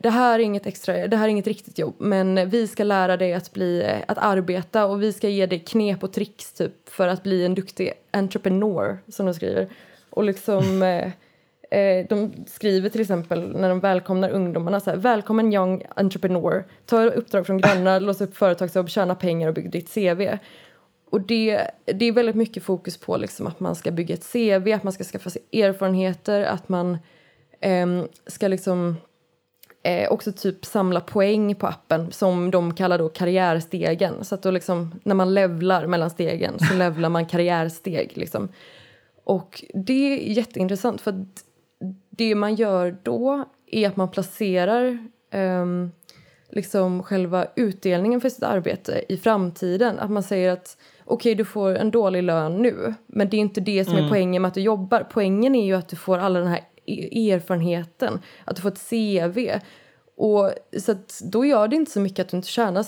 [0.00, 3.16] det här är inget extra, det här är inget riktigt jobb men vi ska lära
[3.16, 6.88] dig att, bli, eh, att arbeta och vi ska ge dig knep och tricks typ
[6.88, 9.68] för att bli en duktig entrepreneur som de skriver.
[10.10, 10.82] Och liksom
[11.70, 16.64] eh, eh, de skriver till exempel när de välkomnar ungdomarna så här, välkommen young entrepreneur,
[16.86, 20.38] ta uppdrag från grannar, lås upp företagsjobb, tjäna pengar och bygg ditt CV.
[21.10, 24.72] Och det, det är väldigt mycket fokus på liksom att man ska bygga ett CV,
[24.72, 26.98] att man ska skaffa sig erfarenheter, att man
[27.60, 28.96] ehm, ska liksom
[29.88, 34.24] eh, också typ samla poäng på appen som de kallar då karriärstegen.
[34.24, 38.12] Så att då liksom, när man levlar mellan stegen så levlar man karriärsteg.
[38.14, 38.48] Liksom.
[39.24, 41.44] Och det är jätteintressant för att
[42.10, 44.98] det man gör då är att man placerar
[45.30, 45.90] ehm,
[46.50, 49.98] liksom själva utdelningen för sitt arbete i framtiden.
[49.98, 53.60] Att man säger att okej, du får en dålig lön nu men det är inte
[53.60, 55.06] det som är poängen med att du jobbar.
[55.10, 56.60] Poängen är ju att du får all den här
[57.32, 59.60] erfarenheten, att du får ett CV.
[60.16, 62.86] Och, så då gör det inte så mycket att du inte tjänar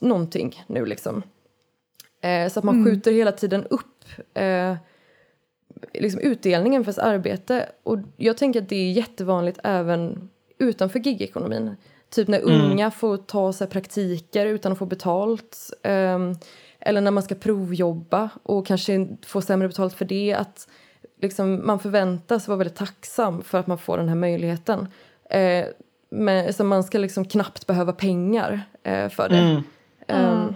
[0.00, 1.22] någonting nu liksom.
[2.20, 4.04] Eh, så att man skjuter hela tiden upp
[4.34, 4.76] eh,
[5.94, 7.68] liksom utdelningen för sitt arbete.
[7.82, 11.76] Och jag tänker att det är jättevanligt även utanför gigekonomin.
[12.10, 15.70] Typ när unga får ta sig praktiker utan att få betalt.
[15.82, 16.34] ehm,
[16.80, 20.34] eller när man ska provjobba och kanske få sämre betalt för det.
[20.34, 20.68] Att
[21.22, 24.88] liksom, man förväntas vara väldigt tacksam för att man får den här möjligheten.
[25.30, 25.64] Eh,
[26.10, 29.62] men, så man ska liksom knappt behöva pengar eh, för det.
[30.06, 30.54] Ehm,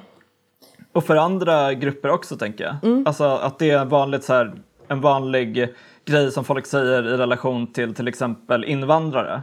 [0.93, 3.03] Och för andra grupper också tänker jag.
[3.09, 4.53] Alltså att det är en vanligt så här,
[4.89, 9.43] en vanlig grej som folk säger i relation till till exempel invandrare.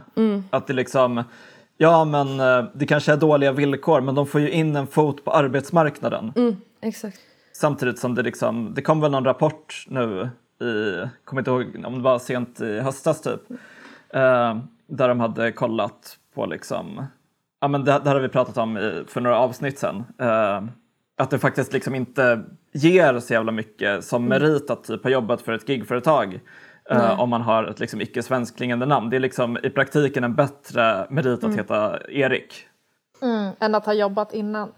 [0.50, 1.22] Att det liksom,
[1.76, 5.24] ja men eh, det kanske är dåliga villkor men de får ju in en fot
[5.24, 6.32] på arbetsmarknaden.
[6.36, 7.18] mm, exakt.
[7.52, 11.94] Samtidigt som det liksom, det kom väl någon rapport nu i, kommer inte ihåg om
[11.94, 13.40] det var sent i höstas typ.
[14.08, 17.06] Eh, där de hade kollat på liksom,
[17.60, 20.04] ja men det, det här har vi pratat om i, för några avsnitt sen.
[20.18, 20.62] Eh,
[21.18, 22.42] att det faktiskt liksom inte
[22.72, 26.40] ger så jävla mycket som merit att typ ha jobbat för ett gigföretag.
[26.92, 29.10] Uh, om man har ett liksom icke svenskklingande namn.
[29.10, 32.66] Det är liksom i praktiken en bättre merit att heta Erik.
[33.22, 34.72] Mm, än att ha jobbat innan.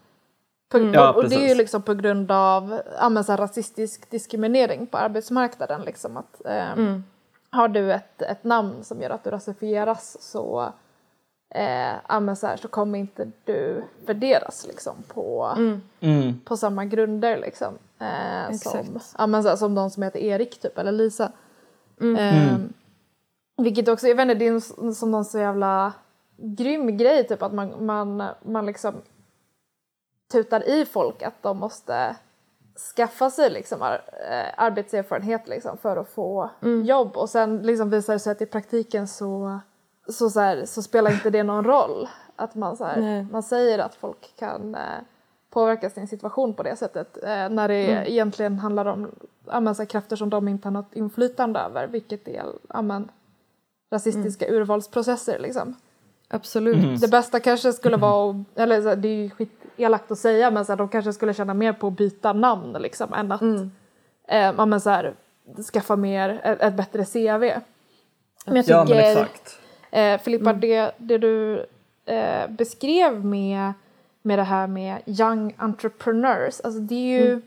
[0.68, 4.86] På, Ja, och, det är ju liksom på grund av ja, så här, rasistisk diskriminering
[4.86, 5.80] på arbetsmarknaden.
[5.80, 7.04] Liksom, att, ehm,
[7.50, 10.72] Har du ett, ett namn som gör att du rasifieras så,
[11.54, 15.54] eh, ja, så, här, så kommer inte du värderas liksom, på,
[16.00, 16.40] Mm.
[16.44, 17.38] på samma grunder.
[17.38, 21.32] Liksom, eh, som, ja, men så här, som de som heter Erik typ, eller Lisa.
[22.00, 22.72] Ehm,
[23.56, 25.92] vilket också, jag vet inte, det är en, som någon så jävla
[26.36, 28.94] grym grej typ att man, man, man liksom
[30.32, 32.16] tutar i folk att de måste
[32.96, 36.50] skaffa sig liksom ar, eh, arbetserfarenhet liksom för att få
[36.84, 39.58] jobb och sen liksom visar det sig att i praktiken så,
[40.08, 42.08] så, så, här, så spelar inte det någon roll.
[42.36, 44.80] Att man, så här, man säger att folk kan eh,
[45.50, 49.10] påverka sin situation på det sättet eh, när det egentligen handlar om
[49.46, 52.82] ja, men, så här, krafter som de inte har något inflytande över vilket är ja,
[52.82, 53.10] men,
[53.92, 55.74] rasistiska urvalsprocesser liksom.
[56.28, 57.00] Absolut.
[57.00, 60.18] Det bästa kanske skulle vara, att- eller så här, det är ju skit elakt att
[60.18, 63.32] säga men så här, de kanske skulle tjäna mer på att byta namn liksom än
[63.32, 63.42] att
[64.28, 65.14] eh, ja, men så här,
[65.72, 67.60] skaffa mer, ett, ett bättre CV.
[68.46, 69.58] Men jag Ja, men tycker, exakt.
[69.90, 71.66] eh, Filippa, det, det du
[72.06, 73.72] eh, beskrev med,
[74.22, 77.40] med det här med young entrepreneurs, alltså det är ju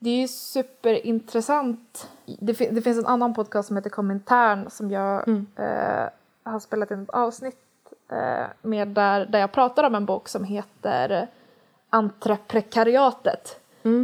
[0.00, 2.08] det är ju superintressant.
[2.40, 6.08] Det, fin- det finns en annan podcast som heter Komintern som jag eh,
[6.42, 7.56] har spelat in ett avsnitt
[8.12, 11.26] eh, med där, där jag pratar om en bok som heter
[11.90, 13.60] Entreprekariatet.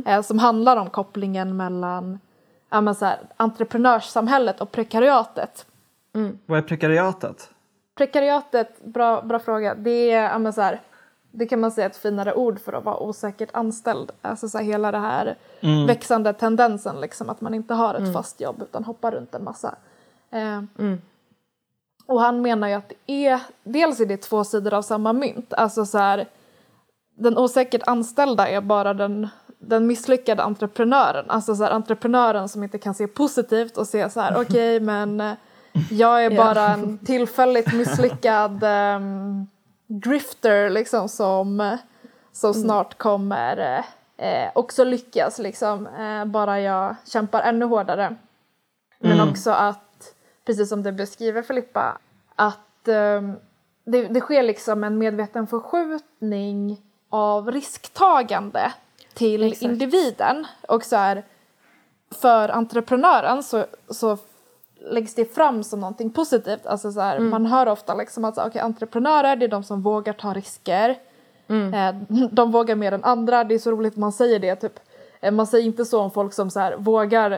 [0.07, 2.19] Eh, som handlar om kopplingen mellan
[2.71, 5.67] ja, men så här, entreprenörssamhället och prekariatet.
[6.47, 7.51] Vad är prekariatet?
[7.95, 9.75] Prekariatet, bra, bra fråga.
[9.75, 10.81] Det är, ja, men så här,
[11.31, 14.13] det kan man säga ett finare ord för att vara osäkert anställd.
[14.23, 15.37] Alltså så här, hela det här
[15.87, 19.75] växande tendensen liksom att man inte har ett fast jobb utan hoppar runt en massa.
[20.31, 20.63] Eh,
[22.07, 25.53] Och han menar ju att det är, dels är det två sidor av samma mynt.
[25.55, 26.27] Alltså så här,
[27.15, 31.31] den osäkert anställda är bara den, den misslyckade entreprenören.
[31.31, 35.21] Alltså så här, entreprenören som inte kan se positivt och se så här, okej men
[35.21, 35.33] eh,
[35.91, 39.47] jag är bara en tillfälligt misslyckad ehm,
[39.87, 41.79] drifter liksom som,
[42.33, 43.85] som snart kommer
[44.17, 45.87] eh, också lyckas liksom.
[45.87, 48.17] Eh, bara jag kämpar ännu hårdare.
[48.99, 51.99] Men också att, precis som du beskriver Filippa,
[52.35, 53.37] att ehm,
[53.85, 58.73] det, det sker liksom en medveten förskjutning av risktagande
[59.15, 59.63] till Exakt.
[59.63, 60.47] individen.
[60.69, 61.25] Och så här,
[62.21, 64.19] för entreprenören så, så
[64.91, 66.67] läggs det fram som någonting positivt.
[66.67, 70.13] Alltså så här, Man hör ofta liksom att okay, entreprenörer det är de som vågar
[70.13, 70.99] ta risker.
[71.49, 71.95] Eh,
[72.31, 73.45] de vågar mer än andra.
[73.45, 74.57] Det är så roligt man säger det.
[74.57, 74.81] Typ.
[75.21, 77.31] Eh, man säger inte så om folk som så här, vågar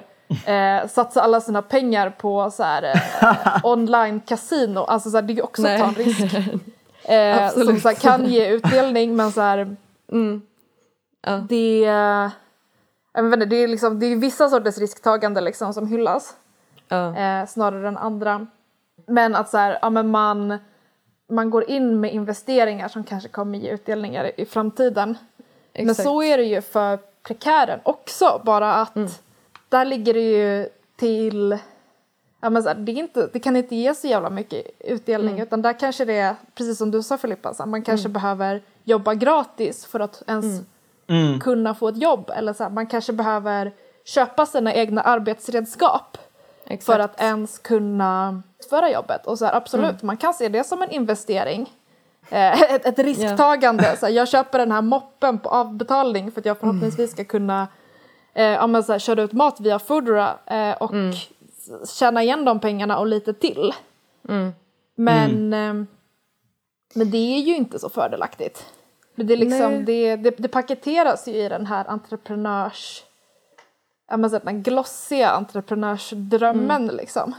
[0.47, 4.81] eh, satsa alla sina pengar på så här, eh, online kasino.
[4.81, 6.35] Alltså så här, det är ju också att ta en risk.
[7.09, 9.77] Eh, som så här, kan ge utdelning men så här,
[11.23, 11.37] Ja.
[11.49, 11.81] det,
[13.13, 16.37] jag vet inte, det, är liksom, det är vissa sorters risktagande liksom som hyllas
[16.89, 17.17] Ja.
[17.17, 18.47] eh, snarare än andra.
[19.07, 20.59] Men att så här, ja, men man,
[21.31, 25.19] man går in med investeringar som kanske kommer ge utdelningar i, framtiden.
[25.75, 26.03] Men Exakt.
[26.03, 29.23] så är det ju för prekären också, bara att
[29.69, 31.59] där ligger det ju till
[32.47, 35.41] Ja, men så här, det, är inte, det kan inte ge så jävla mycket utdelning
[35.41, 38.63] utan där kanske det är, precis som du sa Filippa, så här, man kanske behöver
[38.85, 40.63] jobba gratis för att ens
[41.09, 41.41] Mm.
[41.41, 42.31] kunna få ett jobb.
[42.37, 43.73] Eller så här, man kanske behöver
[44.05, 46.19] köpa sina egna arbetsredskap
[46.67, 46.85] Exakt.
[46.85, 49.27] för att ens kunna utföra jobbet.
[49.27, 51.73] Och så här, absolut, man kan se det som en investering.
[52.31, 53.97] Eh, ett, ett risktagande.
[54.01, 57.69] Så här, jag köper den här moppen på avbetalning för att jag förhoppningsvis ska kunna
[58.35, 60.93] eh, ja, men så här, köra ut mat via Foodora eh, och
[61.89, 63.73] tjäna igen de pengarna och lite till.
[64.95, 65.75] Men, eh,
[66.95, 68.67] men det är ju inte så fördelaktigt.
[69.15, 69.83] Men det, är liksom, Nej.
[69.83, 73.03] det, det, det paketeras ju i den här entreprenörs...
[74.09, 77.35] Här, den glossiga entreprenörsdrömmen liksom.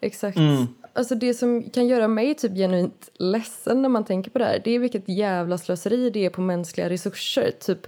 [0.00, 0.38] Exakt.
[0.38, 0.66] Mm.
[0.92, 4.60] Alltså det som kan göra mig typ genuint ledsen när man tänker på det här
[4.64, 7.50] det är vilket jävla slöseri det är på mänskliga resurser.
[7.60, 7.86] Typ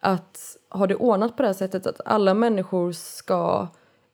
[0.00, 3.68] att ha det ordnat på det här sättet att alla människor ska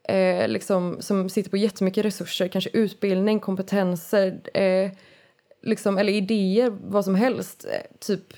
[0.08, 4.90] eh, liksom, som sitter på jättemycket resurser, kanske utbildning, kompetenser eh,
[5.62, 7.66] liksom, eller idéer, vad som helst.
[7.72, 8.34] Eh, typ,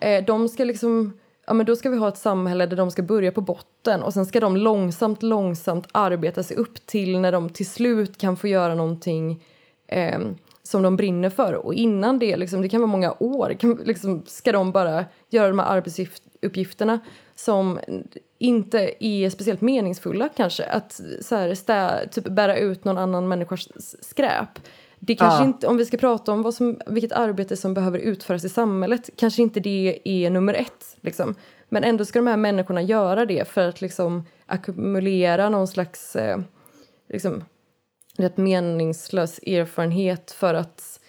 [0.00, 3.02] eh, de ska liksom, ja men då ska vi ha ett samhälle där de ska
[3.02, 7.50] börja på botten och sen ska de långsamt, långsamt arbeta sig upp till när de
[7.50, 9.44] till slut kan få göra någonting
[9.86, 10.20] eh,
[10.62, 11.54] som de brinner för.
[11.54, 15.48] Och innan det, liksom, det kan vara många år, kan, liksom, ska de bara göra
[15.48, 17.00] de här arbetsuppgifterna
[17.44, 17.80] som
[18.38, 20.64] inte är speciellt meningsfulla kanske.
[20.64, 24.48] Att så här, stä, typ bära ut någon annan människas skräp.
[24.98, 25.46] Det kanske Ja.
[25.46, 29.10] inte, om vi ska prata om vad som, vilket arbete som behöver utföras i samhället,
[29.16, 30.96] kanske inte det är nummer ett.
[31.00, 31.34] Liksom.
[31.68, 36.38] Men ändå ska de här människorna göra det för att liksom ackumulera någon slags eh,
[37.08, 37.44] liksom,
[38.16, 41.00] rätt meningslös erfarenhet för att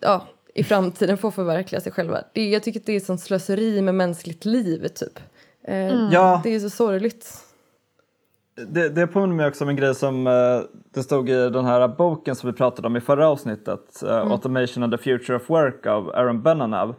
[0.00, 2.22] ja, i framtiden få förverkliga sig själva.
[2.32, 5.18] Det, jag tycker att det är sånt slöseri med mänskligt liv, typ.
[5.68, 6.40] Eh, Ja.
[6.44, 7.44] Det är så sorgligt.
[8.68, 10.60] Det, det påminner mig också om en grej som eh,
[10.94, 14.82] det stod i den här boken som vi pratade om i förra avsnittet, eh, Automation
[14.82, 16.94] and the Future of Work av Aaron Benanav.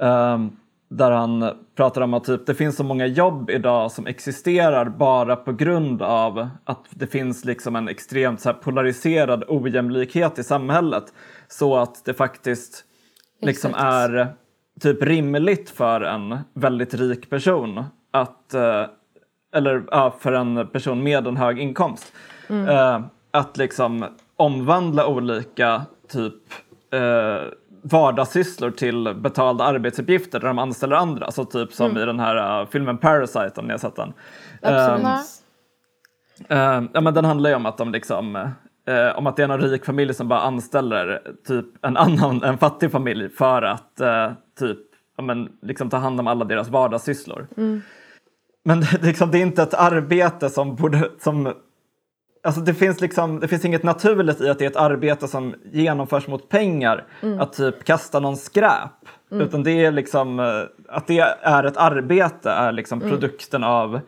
[0.00, 0.50] Ehm,
[0.90, 5.36] där han pratar om att typ, det finns så många jobb idag som existerar bara
[5.36, 11.04] på grund av att det finns liksom en extremt så här, polariserad ojämlikhet i samhället.
[11.48, 12.84] Så att det faktiskt
[13.42, 13.84] liksom Exakt.
[13.84, 14.34] är
[14.80, 18.84] typ rimligt för en väldigt rik person att eh,
[19.54, 22.12] eller ja, för en person med en hög inkomst.
[22.68, 23.00] Eh,
[23.30, 24.06] att liksom
[24.36, 26.34] omvandla olika typ
[26.92, 27.48] eh,
[27.82, 31.30] vardagssysslor till betalda arbetsuppgifter där de anställer andra.
[31.30, 34.12] Så typ som i den här eh, filmen Parasite om ni har sett den.
[36.48, 38.36] Eh, ja, men den handlar ju om att de liksom
[38.86, 42.58] eh, om att det är någon rik familj som bara anställer typ en annan, en
[42.58, 44.00] fattig familj för att
[44.58, 44.78] typ
[45.16, 47.46] ja, men, liksom ta hand om alla deras vardagssysslor.
[47.56, 47.82] Mm.
[48.64, 51.54] Men det, liksom, det är inte ett arbete som borde, som
[52.42, 55.54] Alltså det, finns liksom, det finns inget naturligt i att det är ett arbete som
[55.72, 57.06] genomförs mot pengar.
[57.22, 57.40] Mm.
[57.40, 58.90] Att typ kasta någon skräp.
[59.30, 60.46] Utan det är liksom, eh,
[60.88, 63.10] att det är ett arbete är liksom Mm.
[63.10, 64.00] produkten av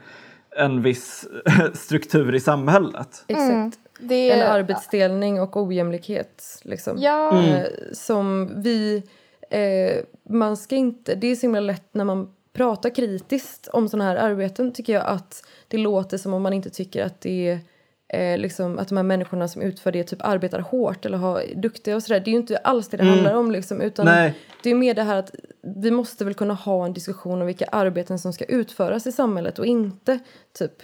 [0.57, 1.29] en viss
[1.75, 3.25] struktur i samhället.
[3.27, 3.79] Exakt.
[4.01, 6.61] Det En är, arbetsdelning och ojämlikhet.
[6.63, 6.97] Liksom.
[6.99, 9.03] Ja, Eh, som vi...
[9.51, 11.15] Eh, man ska inte...
[11.15, 15.07] Det är så himla lätt när man pratar kritiskt om såna här arbeten tycker jag
[15.07, 17.61] att det låter som om man inte tycker att det är
[18.09, 21.55] eh, liksom, att de här människorna som utför det typ arbetar hårt eller har, är
[21.55, 22.21] duktiga och sådär.
[22.21, 24.35] Det är ju inte alls det det handlar om liksom, utan Nej.
[24.63, 27.67] det är mer det här att vi måste väl kunna ha en diskussion om vilka
[27.67, 30.19] arbeten som ska utföras i samhället och inte
[30.59, 30.83] typ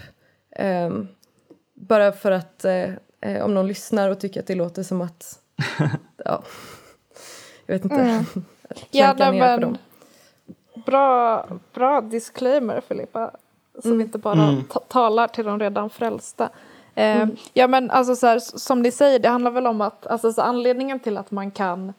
[0.56, 1.08] ehm,
[1.74, 2.90] bara för att eh,
[3.20, 5.38] eh, om någon lyssnar och tycker att det låter som att
[6.24, 6.42] ja,
[7.66, 7.96] jag vet inte.
[7.96, 8.24] Mm.
[8.90, 9.78] Ja, men- dem.
[10.86, 13.30] Bra, bra disclaimer Filippa.
[13.82, 14.34] Så vi inte bara
[14.72, 16.48] ta- talar till de redan frälsta.
[16.94, 20.32] Eh, Ja men alltså så här, som ni säger, det handlar väl om att alltså,
[20.32, 21.92] så anledningen till att man kan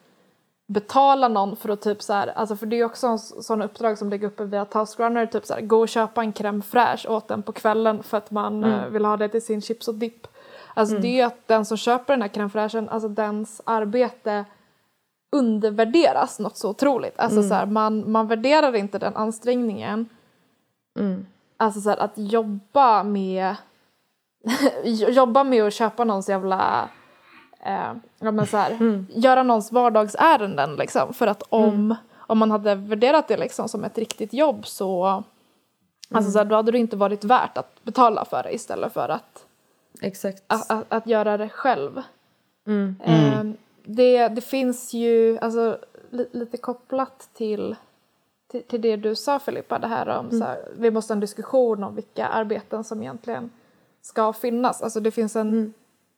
[0.68, 3.98] betala någon för att typ så här, alltså för det är också en sån uppdrag
[3.98, 7.28] som ligger uppe via Taskrunner, typ så här, gå och köpa en crème fraîche åt
[7.28, 10.28] den på kvällen för att man eh, vill ha det till sin chips och dipp.
[10.74, 14.46] Alltså det är ju att den som köper den här crème fraîchen, alltså dens arbete
[15.32, 17.20] undervärderas något så otroligt.
[17.20, 20.10] Alltså så här, man, man värderar inte den ansträngningen.
[21.00, 21.26] Mm.
[21.58, 23.56] Alltså så här, att jobba med
[24.84, 26.90] jobba med att köpa någons jävla
[27.66, 31.14] eh, ja, men så här, göra någons vardagsärenden liksom.
[31.14, 35.24] För att om, om man hade värderat det liksom som ett riktigt jobb så
[36.12, 39.10] Alltså så här, då hade det inte varit värt att betala för det istället för
[39.10, 39.46] att,
[40.02, 40.44] Exakt.
[40.48, 42.02] att, att, att göra det själv.
[42.68, 42.96] Mm.
[43.04, 43.44] Eh,
[43.88, 45.80] det, det finns ju, alltså
[46.10, 47.76] li, lite kopplat till,
[48.48, 51.20] till, till det du sa Filippa, det här om så här, vi måste ha en
[51.20, 53.50] diskussion om vilka arbeten som egentligen
[54.02, 54.82] ska finnas.
[54.82, 55.74] Alltså det finns en,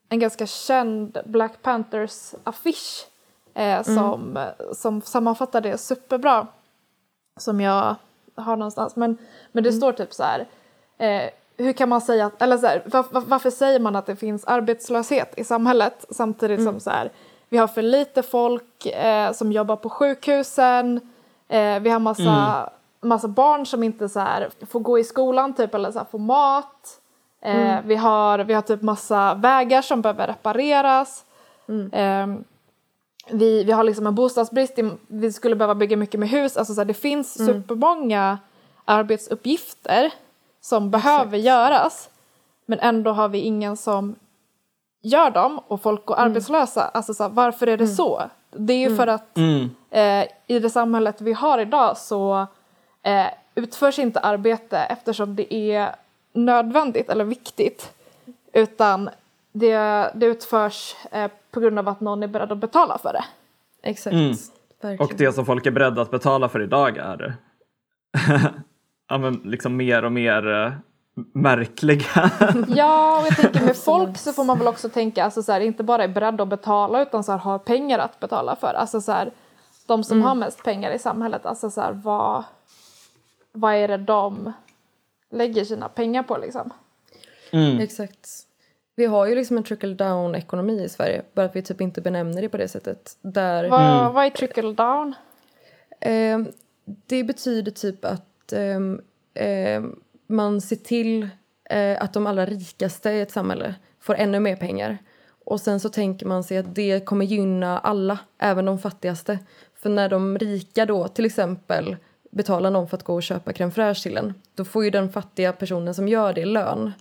[0.10, 3.08] en ganska känd Black Panthers affisch
[3.54, 6.48] eh, som, som sammanfattar det superbra.
[7.40, 7.96] Som jag
[8.36, 8.96] har någonstans.
[8.96, 9.18] Men,
[9.52, 10.48] men det står typ så här.
[10.98, 14.16] Eh, hur kan man säga eller så här, var, var, varför säger man att det
[14.16, 17.12] finns arbetslöshet i samhället samtidigt som så här,
[17.50, 21.02] vi har för lite folk eh, som jobbar på sjukhusen,
[21.48, 22.70] eh, vi har massa,
[23.02, 26.20] massa barn som inte så här, får gå i skolan typ eller så här, får
[26.20, 27.00] mat,
[27.42, 31.26] eh, vi, har, vi har typ massa vägar som behöver repareras.
[31.92, 32.44] Ehm,
[33.32, 36.58] vi, vi har liksom en bostadsbrist, vi skulle behöva bygga mycket med hus.
[36.58, 38.38] Alltså så här, det finns supermånga
[38.86, 40.14] arbetsuppgifter
[40.62, 42.10] som behöver göras.
[42.66, 44.16] Men ändå har vi ingen som
[45.02, 46.82] gör dem och folk går arbetslösa.
[46.84, 48.22] Alltså så här, varför är det så?
[48.52, 49.70] Det är ju för att Mm.
[49.90, 52.48] eh, i det samhället vi har idag så
[53.04, 53.26] eh,
[53.56, 55.96] utförs inte arbete eftersom det är
[56.34, 57.92] nödvändigt eller viktigt.
[58.54, 59.10] Utan
[59.52, 59.78] det,
[60.16, 63.24] det utförs eh, på grund av att någon är beredd att betala för det.
[63.84, 64.14] Exakt.
[64.14, 64.36] Mm.
[65.00, 67.34] Och det som folk är beredda att betala för idag är
[69.10, 70.72] ja, men liksom mer och mer eh,
[71.34, 72.32] märkliga.
[72.68, 75.62] Ja, och jag tänker med folk så får man väl också tänka, alltså så här,
[75.62, 78.74] inte bara är beredda att betala utan så här, har pengar att betala för.
[78.74, 79.32] Alltså så här,
[79.88, 82.44] de som har mest pengar i samhället, alltså så här, vad,
[83.52, 84.54] vad är det de
[85.32, 86.74] lägger sina pengar på liksom?
[87.52, 87.80] Mm.
[87.80, 88.30] Exakt.
[88.96, 92.02] Vi har ju liksom en trickle down ekonomi i Sverige, bara att vi typ inte
[92.02, 93.18] benämner det på det sättet.
[93.22, 95.16] Där Vad, vad är trickle down?
[96.02, 96.48] Ehm,
[96.86, 99.02] det betyder typ att ehm,
[99.34, 100.00] ehm,
[100.30, 101.30] man ser till
[101.70, 104.98] eh, att de allra rikaste i ett samhälle får ännu mer pengar.
[105.46, 109.40] Och sen så tänker man sig att det kommer gynna alla, även de fattigaste.
[109.76, 111.96] För när de rika då till exempel
[112.32, 115.12] betalar någon för att gå och köpa crème fraîche till en, då får ju den
[115.12, 116.92] fattiga personen som gör det lön.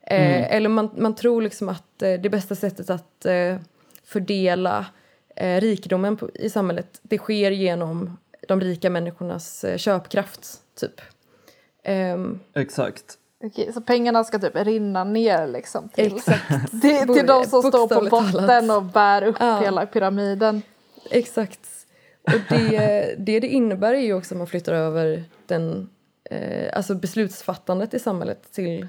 [0.00, 3.56] Eh, Eller man, man tror liksom att eh, det bästa sättet att eh,
[4.04, 4.86] fördela
[5.36, 8.18] eh, rikedomen på, i samhället det sker genom
[8.48, 10.46] de rika människornas eh, köpkraft,
[10.80, 11.00] typ.
[11.84, 13.18] Ehm, Exakt.
[13.44, 16.70] Okej, så pengarna ska typ rinna ner liksom till, Exakt.
[16.82, 18.76] till, till de som står på botten talat.
[18.76, 19.60] och bär upp Ja.
[19.60, 20.62] hela pyramiden.
[21.10, 21.60] Exakt.
[22.22, 25.88] Och det, det det innebär är ju också att man flyttar över den,
[26.30, 28.88] eh, alltså beslutsfattandet i samhället till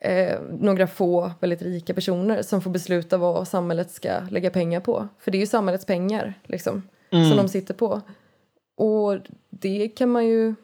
[0.00, 5.08] eh, några få väldigt rika personer som får besluta vad samhället ska lägga pengar på.
[5.18, 8.00] För det är ju samhällets pengar liksom, som de sitter på.
[8.76, 9.18] Och
[9.50, 10.54] det kan man ju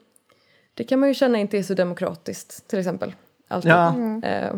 [0.74, 3.14] det kan man ju känna inte är så demokratiskt till exempel.
[3.48, 3.70] Alltid.
[3.70, 3.88] Ja.
[4.22, 4.54] Eh,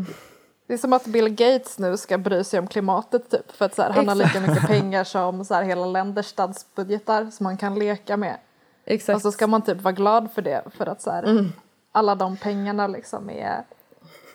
[0.66, 3.74] Det är som att Bill Gates nu ska bry sig om klimatet typ för att
[3.74, 7.56] så här, han har lika mycket pengar som så här, hela länders statsbudgetar som man
[7.56, 8.36] kan leka med.
[8.84, 9.16] Exakt.
[9.16, 11.50] Och så ska man typ vara glad för det för att så här,
[11.92, 13.64] alla de pengarna liksom är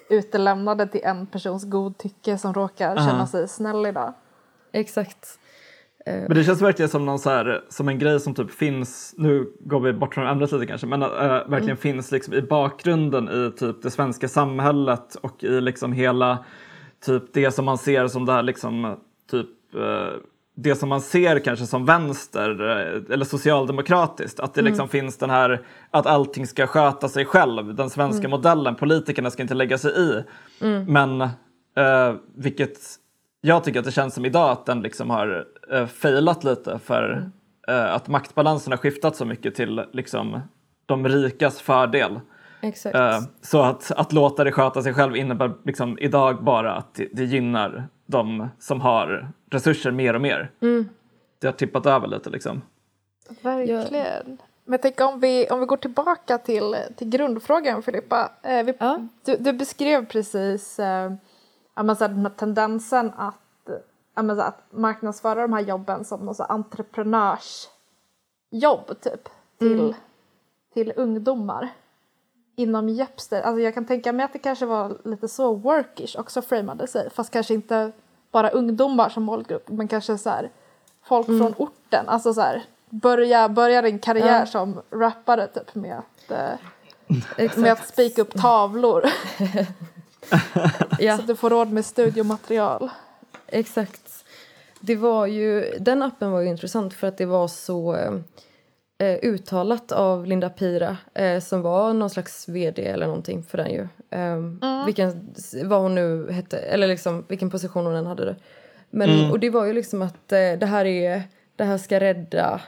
[0.10, 3.28] utelämnade till en persons godtycke som råkar känna Aha.
[3.28, 4.14] sig snäll idag.
[4.72, 5.40] Exakt.
[6.06, 9.54] Men det känns verkligen som, någon så här, som en grej som typ finns, nu
[9.60, 11.10] går vi bort från ämnet lite kanske, men äh,
[11.48, 16.46] verkligen finns liksom i bakgrunden i typ det svenska samhället och i liksom hela
[17.06, 18.98] typ det som man ser som det här liksom
[19.32, 20.18] typ eh,
[20.56, 24.40] det som man ser kanske som vänster eh, eller socialdemokratiskt.
[24.40, 28.76] Att det liksom finns den här att allting ska sköta sig själv, den svenska modellen,
[28.76, 30.24] politikerna ska inte lägga sig i.
[30.88, 32.78] Men eh, vilket
[33.42, 37.30] jag tycker att det känns som idag att den liksom har eh, failat lite för
[37.68, 40.40] eh, att maktbalansen har skiftat så mycket till liksom
[40.86, 42.20] de rikas fördel.
[42.62, 42.96] Exakt.
[42.96, 47.08] Eh, så att, att låta det sköta sig själv innebär liksom idag bara att det,
[47.14, 50.52] det gynnar de som har resurser mer och mer.
[51.40, 52.62] Det har tippat över lite liksom.
[53.42, 54.38] Verkligen.
[54.66, 58.32] Men jag tänker om vi, om vi går tillbaka till, till grundfrågan Filippa.
[58.44, 59.08] Eh, vi, Ja.
[59.26, 61.12] du, du beskrev precis eh,
[61.84, 63.36] men så här, den här tendensen att,
[64.16, 69.96] men så här, att marknadsföra de här jobben som någon så entreprenörsjobb typ till,
[70.74, 71.70] till ungdomar
[72.56, 73.42] inom Jepster.
[73.42, 77.10] Alltså jag kan tänka mig att det kanske var lite så workish också framade sig
[77.10, 77.92] fast kanske inte
[78.32, 80.50] bara ungdomar som målgrupp men kanske så här
[81.04, 82.10] folk från orten.
[82.10, 84.46] Alltså så här börja, börja din karriär Ja.
[84.46, 86.52] som rappare typ med att, eh,
[87.58, 89.06] med att spika upp tavlor
[91.00, 91.16] Ja.
[91.16, 92.90] så att du får råd med studiomaterial.
[93.48, 94.26] Exakt.
[94.80, 97.96] Det var ju, den appen var ju intressant för att det var så
[98.98, 103.72] eh, uttalat av Linda Pira eh, som var någon slags vd eller någonting för den
[103.72, 103.88] ju.
[104.10, 104.40] Eh,
[104.86, 108.36] vilken, vad hon nu hette, eller liksom vilken position hon än hade det.
[108.90, 111.24] Men, Och det var ju liksom att eh, det här är,
[111.56, 112.62] det här ska rädda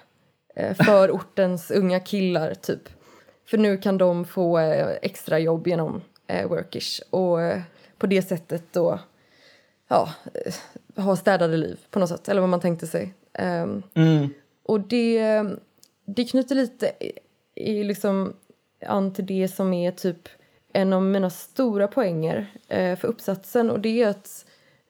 [0.55, 2.89] eh, förortens unga killar typ.
[3.49, 7.01] För nu kan de få eh, extra jobb genom eh, Workish.
[7.09, 7.61] Och eh,
[7.97, 8.99] på det sättet då
[9.87, 13.13] ja, eh, ha städade liv på något sätt, eller vad man tänkte sig.
[13.33, 13.83] Ehm,
[14.63, 15.43] och det,
[16.05, 16.91] det knyter lite
[17.55, 18.33] i, liksom
[18.85, 20.29] an till det som är typ
[20.73, 23.69] en av mina stora poänger eh, för uppsatsen.
[23.69, 24.45] Och det är att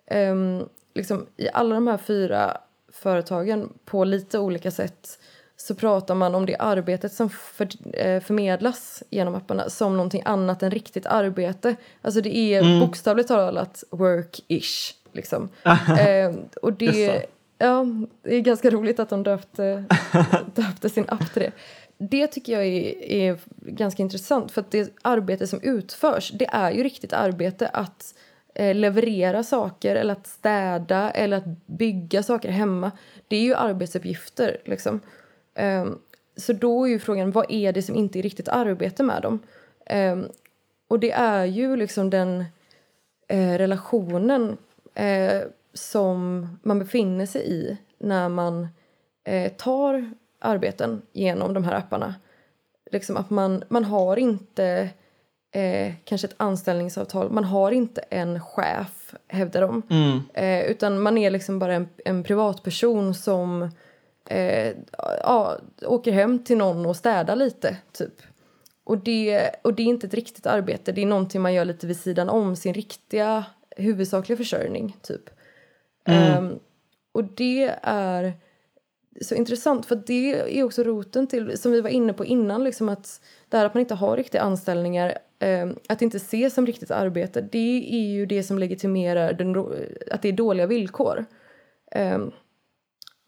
[0.06, 2.58] ehm, liksom, i alla de här fyra
[2.92, 5.20] företagen på lite olika sätt
[5.64, 10.64] så pratar man om det arbetet som för, eh, förmedlas genom apparna som någonting annat
[10.64, 11.76] än riktigt arbete.
[12.02, 14.94] Alltså det är bokstavligt talat work-ish.
[15.12, 15.50] Liksom.
[16.00, 17.26] eh, och det.
[17.58, 17.86] ja,
[18.24, 19.84] det är ganska roligt att de döpte,
[20.56, 21.52] döpte sin app till det.
[21.98, 26.72] Det tycker jag är, är ganska intressant för att det arbete som utförs det är
[26.72, 28.16] ju riktigt arbete att
[28.56, 32.92] eh, leverera saker eller att städa eller att bygga saker hemma.
[33.28, 35.00] Det är ju arbetsuppgifter liksom.
[35.56, 36.00] Ehm,
[36.36, 39.40] så då är ju frågan vad är det som inte är riktigt arbete med dem?
[39.86, 40.28] Ehm,
[40.88, 42.46] och det är ju liksom den
[43.28, 44.58] eh, relationen
[44.94, 45.42] eh,
[45.74, 48.68] som man befinner sig i när man
[49.24, 52.16] eh, tar arbeten genom de här apparna.
[52.92, 54.90] Liksom att man, man har inte
[55.52, 59.82] eh, kanske ett anställningsavtal, man har inte en chef, hävdar de.
[60.34, 63.70] Eh, utan man är liksom bara en, en privatperson som
[64.30, 68.22] eh, ja, åker hem till någon och städar lite, typ.
[68.84, 71.88] Och det, och det är inte ett riktigt arbete, det är någonting man gör lite
[71.88, 73.46] vid sidan om sin riktiga
[73.78, 75.30] huvudsakliga försörjning, typ.
[76.06, 76.60] Ehm,
[77.12, 78.34] och det är
[79.22, 82.90] så intressant för det är också roten till, som vi var inne på innan, liksom
[82.90, 86.92] att det här att man inte har riktiga anställningar, eh, att inte ses som riktigt
[86.92, 89.58] arbete, det är ju det som legitimerar den,
[90.12, 91.26] att det är dåliga villkor.
[91.92, 92.20] Eh,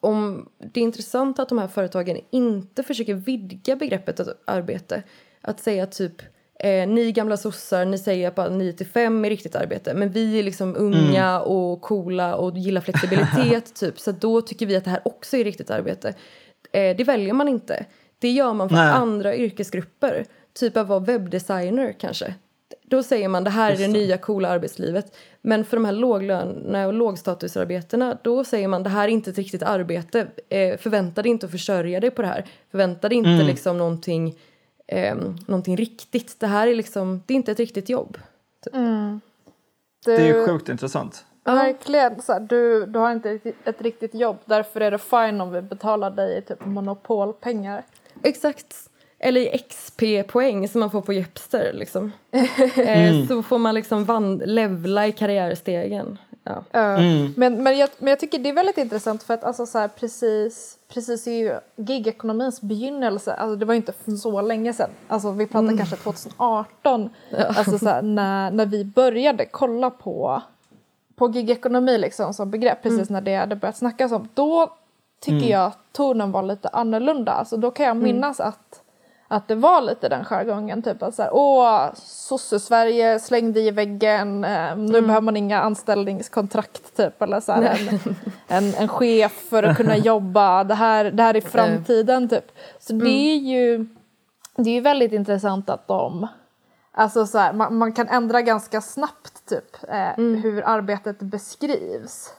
[0.06, 5.04] om det är intressant att de här företagen inte försöker vidga begreppet att- arbete.
[5.42, 6.22] Att säga typ,
[6.60, 9.94] eh, ni gamla sossar, ni säger att bara 9 till 5 är riktigt arbete.
[9.94, 14.00] Men vi är liksom unga och coola och gillar flexibilitet typ.
[14.00, 16.10] Så då tycker vi att det här också är riktigt arbete.
[16.72, 17.86] Eh, det väljer man inte.
[18.20, 18.88] Det gör man för Nej.
[18.94, 20.26] andra yrkesgrupper.
[20.54, 22.34] Typ att vara webbdesigner kanske.
[22.88, 25.16] Då säger man det här är det nya coola arbetslivet.
[25.42, 29.38] Men för de här låglöne och lågstatusarbetena då säger man det här är inte ett
[29.38, 30.28] riktigt arbete.
[30.50, 32.46] Eh, förvänta dig inte att försörja dig på det här.
[32.72, 33.46] Förvänta dig inte Mm.
[33.48, 34.36] liksom någonting,
[34.88, 35.16] eh,
[35.48, 36.40] någonting riktigt.
[36.40, 38.18] Det här är liksom, det är inte ett riktigt jobb.
[38.72, 38.72] Du,
[40.06, 41.26] Det är ju sjukt intressant.
[41.44, 42.22] Verkligen.
[42.22, 44.38] Så här, du, du har inte ett riktigt jobb.
[44.46, 47.84] Därför är det fine om vi betalar dig typ monopolpengar.
[48.24, 48.76] Exakt.
[49.26, 52.12] Eller i XP-poäng som man får på Jepster liksom.
[52.78, 56.18] eh, så får man liksom vand- levla i karriärstegen.
[56.44, 56.54] Ja.
[56.54, 59.78] Uh, men, men, jag, men jag tycker det är väldigt intressant för att alltså så
[59.78, 65.48] här, precis, precis i gigekonomins begynnelse, alltså det var inte så länge sedan, alltså vi
[65.48, 67.10] pratar kanske 2018,
[67.48, 70.42] alltså så här, när, när vi började kolla på,
[71.16, 74.74] på gigekonomi liksom som begrepp, precis när det hade börjat snackas om, då
[75.20, 78.82] tycker jag att tonen var lite annorlunda, alltså då kan jag minnas att
[79.28, 84.78] att det var lite den jargongen, typ att såhär, åh, sosse-Sverige slängde i väggen, eh,
[84.78, 88.16] nu behöver man inga anställningskontrakt typ, eller så här, en,
[88.48, 92.52] en, en chef för att kunna jobba, det här, det här är framtiden typ.
[92.80, 93.88] Så det är ju,
[94.56, 96.28] det är väldigt intressant att de,
[96.92, 102.34] alltså så här, man, man kan ändra ganska snabbt typ eh, hur arbetet beskrivs.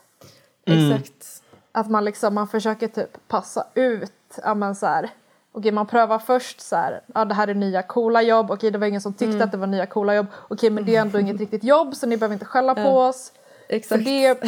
[0.65, 1.43] Exakt.
[1.73, 5.11] Att man liksom, man försöker typ passa ut, ja men så här,
[5.57, 8.79] okej man prövar först så här, ja det här är nya coola jobb, okej det
[8.79, 11.19] var ingen som tyckte att det var nya coola jobb, okej men det är ändå
[11.19, 13.33] inget riktigt jobb så ni behöver inte skälla på oss.
[13.69, 14.05] Exakt.
[14.05, 14.41] Det,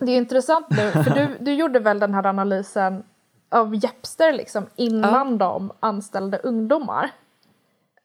[0.00, 3.02] det är intressant nu, för du, du gjorde väl den här analysen
[3.48, 7.10] av Jepster liksom innan de anställde ungdomar.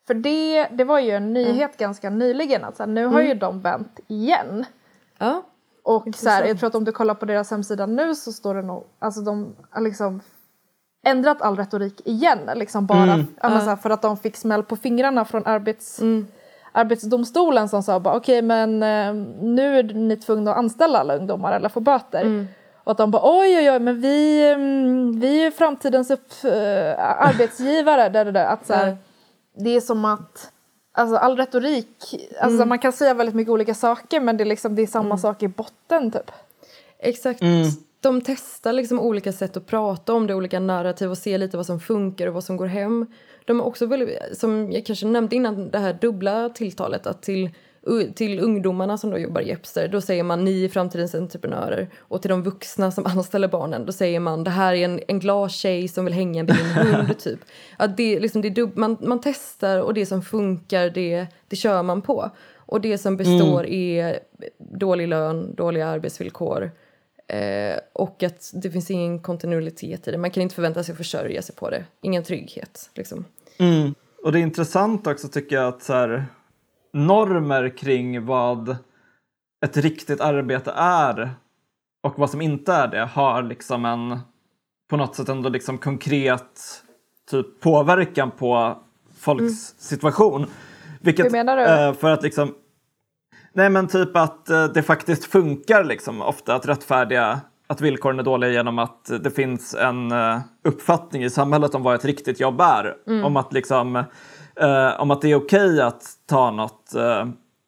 [0.07, 3.33] För det, det var ju en nyhet ganska nyligen att så här, nu har ju
[3.33, 4.65] de vänt igen.
[5.17, 5.43] Ja.
[5.83, 8.55] Och så här, jag tror att om du kollar på deras hemsida nu så står
[8.55, 10.21] det nog, alltså de har liksom
[11.04, 12.39] ändrat all retorik igen.
[12.56, 15.99] Liksom bara ja, men så här, för att de fick smäll på fingrarna från arbets,
[16.76, 21.54] Arbetsdomstolen som sa bara okej men eh, nu är ni tvungna att anställa alla ungdomar
[21.56, 22.26] eller få böter.
[22.84, 27.28] Och att de bara oj oj oj men vi, mm, vi är framtidens upp, eh,
[27.28, 28.10] arbetsgivare.
[28.10, 28.45] Där, där, där.
[28.45, 28.97] Att, så här,
[29.58, 30.49] Det är som att
[30.95, 34.76] Alltså all retorik, alltså man kan säga väldigt mycket olika saker men det är liksom
[34.76, 36.32] det är samma sak i botten typ.
[36.99, 37.41] Exakt.
[38.04, 41.66] De testar liksom olika sätt att prata om det, olika narrativ och se lite vad
[41.66, 43.06] som funkar och vad som går hem.
[43.45, 47.49] De är också väldigt, som jag kanske nämnde innan, det här dubbla tilltalet att till,
[48.16, 51.89] till ungdomarna som då jobbar i Jepster, då säger man ni är framtidens entreprenörer.
[51.99, 55.20] Och till de vuxna som anställer barnen, då säger man det här är en, en
[55.20, 57.39] glad tjej som vill hänga med din hund, typ.
[57.78, 61.84] Att det, liksom, det dubb, man, man testar och det som funkar, det, det kör
[61.84, 62.32] man på.
[62.56, 64.20] Och det som består är
[64.58, 66.72] dålig lön, dåliga arbetsvillkor.
[67.28, 70.17] Eh, och att det finns ingen kontinuitet i det.
[70.17, 71.86] Man kan inte förvänta sig att försörja sig på det.
[72.01, 72.89] Ingen trygghet.
[72.95, 73.26] Liksom.
[73.57, 73.95] Mm.
[74.24, 76.26] Och det är intressant också tycker jag att så här,
[76.93, 78.76] normer kring vad
[79.65, 81.32] ett riktigt arbete är
[82.03, 84.19] och vad som inte är det har liksom en
[84.89, 86.84] på något sätt ändå liksom konkret
[87.32, 88.78] typ påverkan på
[89.19, 90.45] folks situation.
[91.01, 91.63] Vilket, Hur menar du?
[91.63, 92.55] eh, för att liksom
[93.54, 98.24] Nej men typ att eh, det faktiskt funkar liksom ofta att rättfärdiga att villkoren är
[98.24, 102.62] dåliga genom att det finns en eh, uppfattning i samhället om vad ett riktigt jobb
[102.62, 102.95] är.
[103.26, 103.95] Om att liksom
[104.56, 107.26] eh, om att det är okej att ta något eh,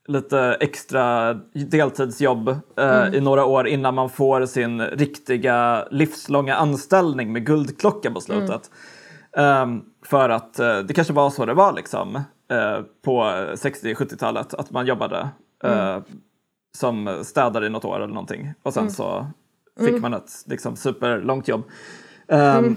[0.08, 7.46] lite extra deltidsjobb eh, i några år innan man får sin riktiga livslånga anställning med
[7.46, 8.72] guldklocka på slutet.
[9.38, 12.24] Ehm, för att det kanske var så det var liksom
[13.06, 13.22] på
[13.54, 15.30] 60-70-talet att man jobbade
[15.66, 16.02] eh,
[16.78, 19.28] som städare i något år eller någonting och sen så
[19.80, 21.64] fick man ett liksom, superlångt jobb.
[22.28, 22.76] Ehm,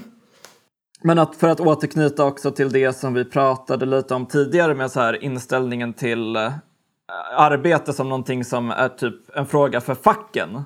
[1.01, 4.91] Men att för att återknyta också till det som vi pratade lite om tidigare med
[4.91, 6.51] så här inställningen till eh,
[7.37, 10.61] arbete som någonting som är typ en fråga för facken.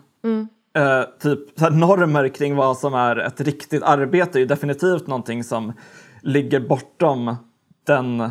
[0.75, 5.43] Eh, typ så normer kring vad som är ett riktigt arbete är ju definitivt någonting
[5.43, 5.73] som
[6.21, 7.35] ligger bortom
[7.87, 8.29] den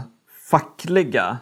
[0.51, 1.39] fackliga.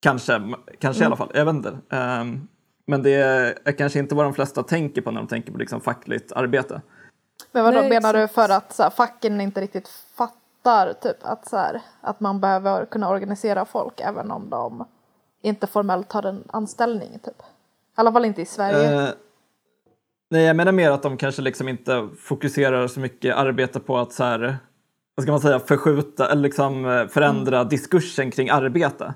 [0.00, 1.78] Kanske, kanske i alla fall, jag vet inte.
[1.90, 2.48] Ehm,
[2.86, 5.80] men det är kanske inte vad de flesta tänker på när de tänker på liksom
[5.80, 6.80] fackligt arbete.
[7.52, 11.48] Men vadå, Nej, menar du för att så här, facken inte riktigt fattar typ att,
[11.48, 14.84] så här, att man behöver kunna organisera folk även om de
[15.42, 17.40] inte formellt har en anställning typ?
[17.40, 17.42] I
[17.94, 19.02] alla fall inte i Sverige.
[19.02, 19.08] Eh,
[20.30, 24.12] nej, jag menar mer att de kanske liksom inte fokuserar så mycket arbete på att
[24.12, 24.56] så här,
[25.14, 29.14] vad ska man säga, förskjuta eller liksom eh, förändra diskursen kring arbete.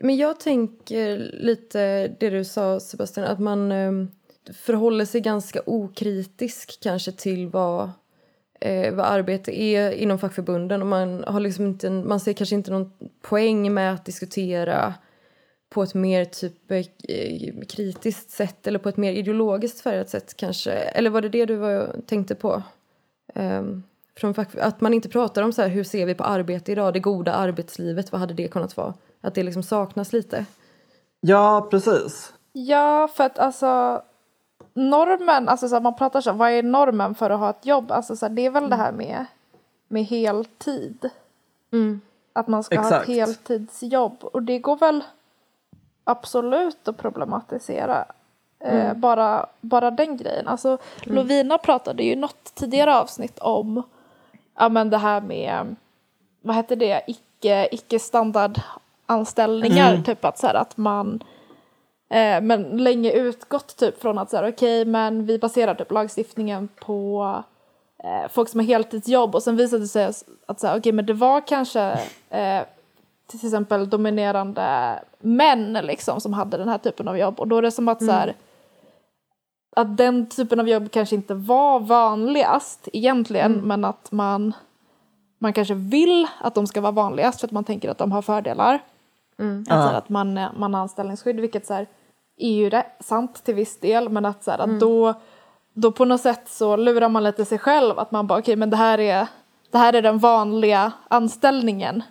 [0.00, 3.92] Men jag tänker lite det du sa Sebastian, att man eh,
[4.52, 7.90] förhåller sig ganska okritisk kanske till vad,
[8.60, 12.70] eh, vad arbete är inom fackförbunden och man, har liksom inte, man ser kanske inte
[12.70, 14.94] någon poäng med att diskutera
[15.70, 16.84] på ett mer typ eh,
[17.68, 20.70] kritiskt sätt eller på ett mer ideologiskt färgat sätt kanske.
[20.70, 22.62] Eller var det det du var, tänkte på?
[23.34, 23.82] Ehm,
[24.16, 26.94] från fack, att man inte pratar om så här, hur ser vi på arbete idag,
[26.94, 28.94] det goda arbetslivet, vad hade det kunnat vara?
[29.20, 30.46] Att det liksom saknas lite.
[31.20, 32.32] Ja, precis.
[32.52, 34.02] Ja, för att alltså
[34.74, 37.66] normen, alltså så här, man pratar så här, vad är normen för att ha ett
[37.66, 37.90] jobb?
[37.90, 39.26] Alltså så här, det är väl det här med
[39.90, 41.10] med heltid.
[41.72, 42.00] Mm.
[42.32, 43.08] Att man ska ha Exakt.
[43.08, 44.24] ett heltidsjobb.
[44.24, 45.04] Och det går väl
[46.04, 48.04] absolut att problematisera.
[48.58, 50.48] Eh, bara, bara den grejen.
[50.48, 53.82] Alltså, Lovina pratade ju något tidigare avsnitt om
[54.58, 55.76] ja, men det här med,
[56.40, 57.98] vad heter det, icke, icke
[59.10, 60.02] standardanställningar.
[60.02, 61.22] Typ att, så här, att man
[62.10, 66.68] eh, men länge utgått typ från att så här, okej men vi baserar typ lagstiftningen
[66.80, 67.34] på
[68.04, 70.12] eh, folk som har heltidsjobb och sen visade det sig
[70.46, 71.80] att så här, okej men det var kanske
[72.30, 72.62] eh,
[73.26, 77.62] till exempel dominerande män liksom som hade den här typen av jobb och då är
[77.62, 78.34] det som att så här,
[79.76, 84.52] att den typen av jobb kanske inte var vanligast egentligen men att man
[85.42, 88.22] man kanske vill att de ska vara vanligast för att man tänker att de har
[88.22, 88.80] fördelar.
[89.60, 91.86] Att, så här, att man, man har anställningsskydd vilket så här,
[92.36, 95.14] är ju rätt, sant till viss del men att, så här, att då,
[95.74, 98.70] då på något sätt så lurar man lite sig själv att man bara okej men
[98.70, 99.26] det här är
[99.70, 102.02] det här är den vanliga anställningen.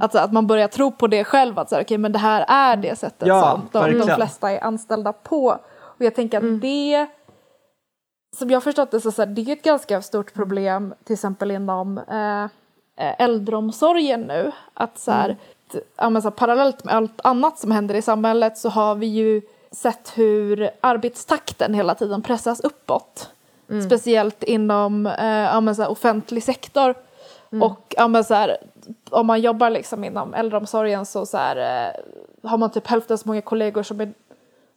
[0.00, 2.44] Att, att man börjar tro på det själv att så här, okej men det här
[2.48, 5.58] är det sättet Ja, som de, de flesta är anställda på.
[5.80, 7.06] Och jag tänker att det
[8.36, 11.12] som jag har förstått det så, så här, det är ett ganska stort problem till
[11.12, 12.44] exempel inom eh,
[13.06, 14.52] eh, äldreomsorgen nu.
[14.74, 15.36] Att så här,
[15.74, 18.94] t- ja, men så här, parallellt med allt annat som händer i samhället så har
[18.94, 23.30] vi ju sett hur arbetstakten hela tiden pressas uppåt.
[23.86, 26.94] Speciellt inom eh, ja, men så här, offentlig sektor.
[27.62, 28.56] Och ja, men så här,
[29.10, 33.28] om man jobbar liksom inom äldreomsorgen så, så här, eh, har man typ hälften så
[33.28, 34.12] många kollegor som är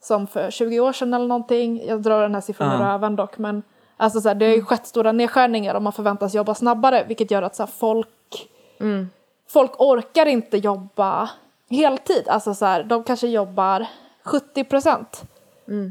[0.02, 1.86] som för 20 år sedan eller någonting.
[1.88, 2.94] Jag drar den här siffran ur Ja.
[2.94, 3.64] röven dock men
[3.98, 7.32] alltså så här, det har ju skett stora nedskärningar och man förväntas jobba snabbare vilket
[7.32, 8.48] gör att så här, folk
[9.50, 11.30] folk orkar inte jobba
[11.70, 12.28] heltid.
[12.28, 13.86] Alltså så här, de kanske jobbar
[14.24, 15.24] 70 procent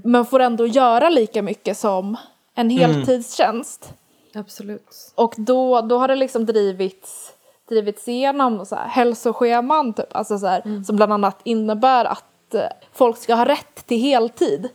[0.05, 2.17] men får ändå göra lika mycket som
[2.55, 3.93] en heltidstjänst.
[4.35, 5.13] Absolut.
[5.15, 7.33] Och då, då har det liksom drivits,
[7.69, 12.61] drivits igenom så här, hälsoscheman typ, alltså så här, som bland annat innebär att eh,
[12.93, 14.69] folk ska ha rätt till heltid.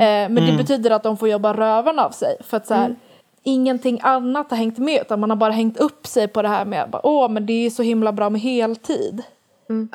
[0.00, 2.96] Eh, men det betyder att de får jobba röven av sig för att så här,
[3.44, 6.64] ingenting annat har hängt med utan man har bara hängt upp sig på det här
[6.64, 9.22] med bara, åh men det är så himla bra med heltid.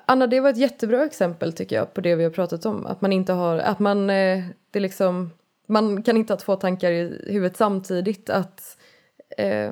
[0.06, 2.86] Anna, det var ett jättebra exempel tycker jag på det vi har pratat om.
[2.86, 5.32] Att man inte har, att man, eh, det liksom,
[5.66, 8.30] man kan inte ha två tankar i huvudet samtidigt.
[8.30, 8.78] Att,
[9.38, 9.72] eh,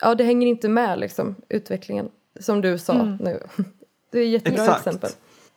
[0.00, 2.10] ja, det hänger inte med liksom, utvecklingen,
[2.40, 3.42] som du sa nu.
[4.10, 4.86] Det är ett jättebra Exakt.
[4.86, 5.10] exempel.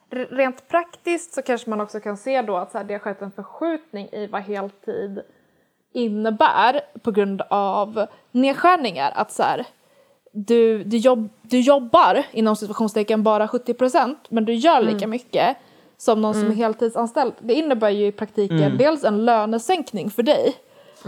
[0.09, 3.21] Rent praktiskt så kanske man också kan se då att så här, det har skett
[3.21, 5.21] en förskjutning i vad heltid
[5.95, 9.11] innebär på grund av nedskärningar.
[9.15, 9.65] Att så här,
[10.31, 15.57] du, du, jobb, du jobbar inom situationstecken bara 70 procent men du gör lika mycket
[15.97, 17.33] som någon som är heltidsanställd.
[17.39, 20.55] Det innebär ju i praktiken dels en lönesänkning för dig.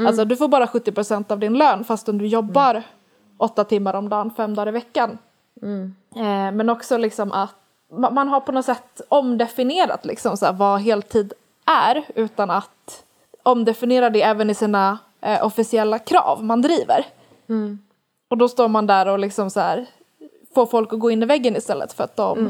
[0.07, 2.83] Alltså du får bara 70 procent av din lön fastän du jobbar
[3.37, 5.17] åtta timmar om dagen, fem dagar i veckan.
[6.15, 7.53] Eh, men också liksom att
[7.91, 11.33] ma- man har på något sätt omdefinierat liksom så här vad heltid
[11.65, 13.03] är utan att
[13.47, 17.05] omdefiniera det även i sina eh, officiella krav man driver.
[18.29, 19.85] Och då står man där och liksom så här
[20.55, 22.49] får folk att gå in i väggen istället för att de,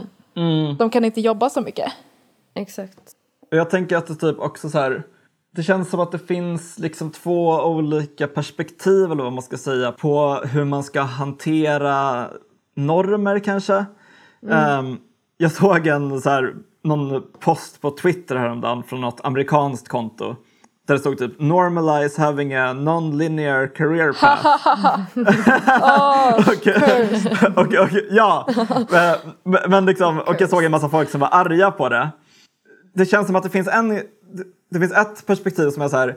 [0.77, 1.91] de kan inte jobba så mycket.
[2.53, 2.99] Exakt.
[3.51, 5.03] Och jag tänker att det typ också så här.
[5.55, 9.91] Det känns som att det finns liksom två olika perspektiv eller vad man ska säga
[9.91, 12.27] på hur man ska hantera
[12.75, 13.85] normer kanske.
[14.49, 14.97] Ehm,
[15.37, 20.35] jag såg en så här, någon post på Twitter häromdagen från något amerikanskt konto.
[20.87, 24.45] Där det stod typ normalize having a non-linear career path.
[27.55, 28.47] och, och, och, ja,
[29.43, 32.09] men, men liksom, och jag såg en massa folk som var arga på det.
[32.93, 33.89] Det känns som att det finns en,
[34.71, 36.15] det, finns ett perspektiv som är så här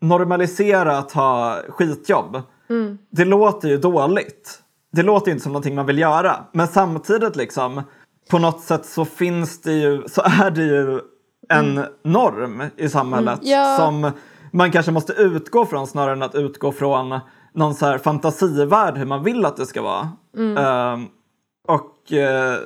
[0.00, 2.42] normalisera att ha skitjobb.
[3.10, 4.62] Det låter ju dåligt.
[4.92, 6.44] Det låter ju inte som någonting man vill göra.
[6.52, 7.82] Men samtidigt liksom
[8.30, 11.00] på något sätt så finns det ju, så är det ju
[11.48, 13.76] en norm i samhället Ja.
[13.78, 14.10] som
[14.52, 17.20] man kanske måste utgå från snarare än att utgå från
[17.52, 20.08] någon så här fantasivärld hur man vill att det ska vara.
[20.58, 21.06] Ehm,
[21.68, 22.58] och eh,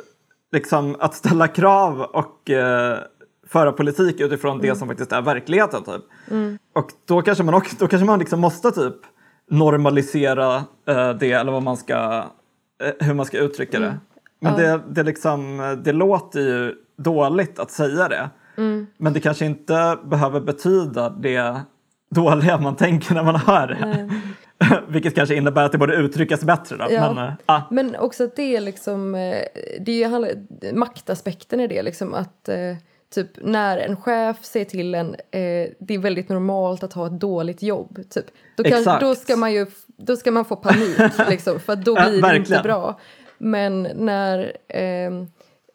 [0.52, 2.98] liksom att ställa krav och eh,
[3.48, 5.82] föra politik utifrån det som faktiskt är verkligheten.
[5.82, 6.02] Typ.
[6.74, 8.96] Och då kanske man, också, då kanske man liksom måste typ
[9.50, 10.56] normalisera
[10.88, 12.24] eh, det eller vad man ska,
[12.82, 13.96] eh, hur man ska uttrycka det.
[14.40, 18.30] Men det, det, liksom, det låter ju dåligt att säga det.
[18.96, 21.61] Men det kanske inte behöver betyda det
[22.14, 24.11] dåliga man tänker när man hör det.
[24.88, 26.76] Vilket kanske innebär att det borde uttryckas bättre.
[26.76, 26.86] Då.
[26.90, 27.14] Ja.
[27.14, 29.42] Men, ah, Men också att det är liksom, eh,
[29.80, 30.28] det är ju handla-
[30.74, 32.57] maktaspekten i det liksom att eh,
[33.14, 37.20] Typ när en chef säger till en eh, det är väldigt normalt att ha ett
[37.20, 37.98] dåligt jobb.
[38.11, 38.24] Typ.
[38.57, 39.00] Då, kan, Exakt.
[39.00, 40.98] då, ska man ju, då ska man få panik
[41.28, 43.00] liksom, för då Ja, blir det inte bra.
[43.38, 45.11] Men när, eh,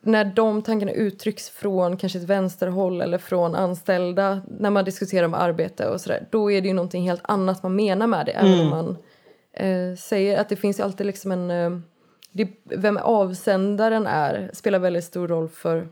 [0.08, 5.34] när de tankarna uttrycks från kanske ett vänsterhåll eller från anställda när man diskuterar om
[5.34, 8.32] arbete och sådär då är det ju någonting helt annat man menar med det.
[8.32, 8.64] Även Mm.
[8.66, 8.98] om man
[9.54, 11.52] eh, säger att det finns ju alltid liksom en...
[11.52, 11.80] Eh,
[12.32, 15.88] det, vem avsändaren är spelar väldigt stor roll för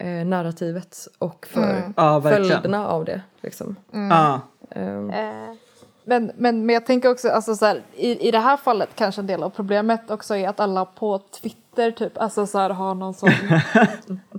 [0.00, 1.94] eh, narrativet och för Mm.
[1.96, 3.22] Ja, följderna av det.
[3.40, 3.76] Liksom.
[3.90, 4.40] Ja.
[4.70, 5.54] Ehm, Eh,
[6.08, 9.20] men, men, men jag tänker också, alltså så här, i, i det här fallet kanske
[9.20, 12.94] en del av problemet också är att alla på Twitter typ, alltså så här, har
[12.94, 13.30] någon sån...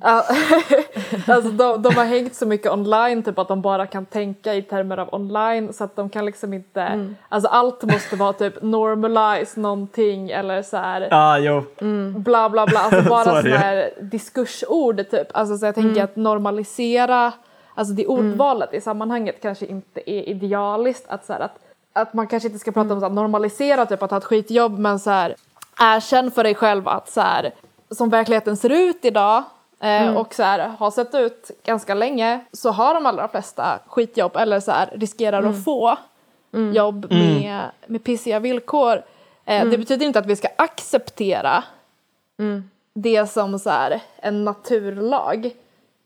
[1.28, 4.62] Alltså de, de har hängt så mycket online typ att de bara kan tänka i
[4.62, 9.60] termer av online så att de kan liksom inte, alltså allt måste vara typ normalize
[9.60, 11.64] någonting eller så här ja, jo.
[12.20, 15.28] bla bla bla, alltså Så bara sådana här diskursord typ.
[15.34, 16.04] Alltså så jag tänker Mm.
[16.04, 17.34] att normalisera,
[17.80, 21.60] alltså det ordvalet i sammanhanget kanske inte är idealiskt att så här, att,
[21.94, 22.94] att man kanske inte ska prata Mm.
[22.98, 25.36] om så här, normalisera typ att ha ett skitjobb men så här
[25.80, 27.52] erkänn för dig själv att så här
[27.92, 29.38] som verkligheten ser ut idag
[29.80, 30.18] eh, Mm.
[30.18, 34.60] och så här, har sett ut ganska länge så har de allra flesta skitjobb eller
[34.60, 35.52] så här, riskerar Mm.
[35.52, 35.98] att få
[36.74, 39.02] jobb med, med pissiga villkor.
[39.46, 39.70] Eh, Mm.
[39.72, 41.64] Det betyder inte att vi ska acceptera
[42.94, 45.52] det som så här, en naturlag.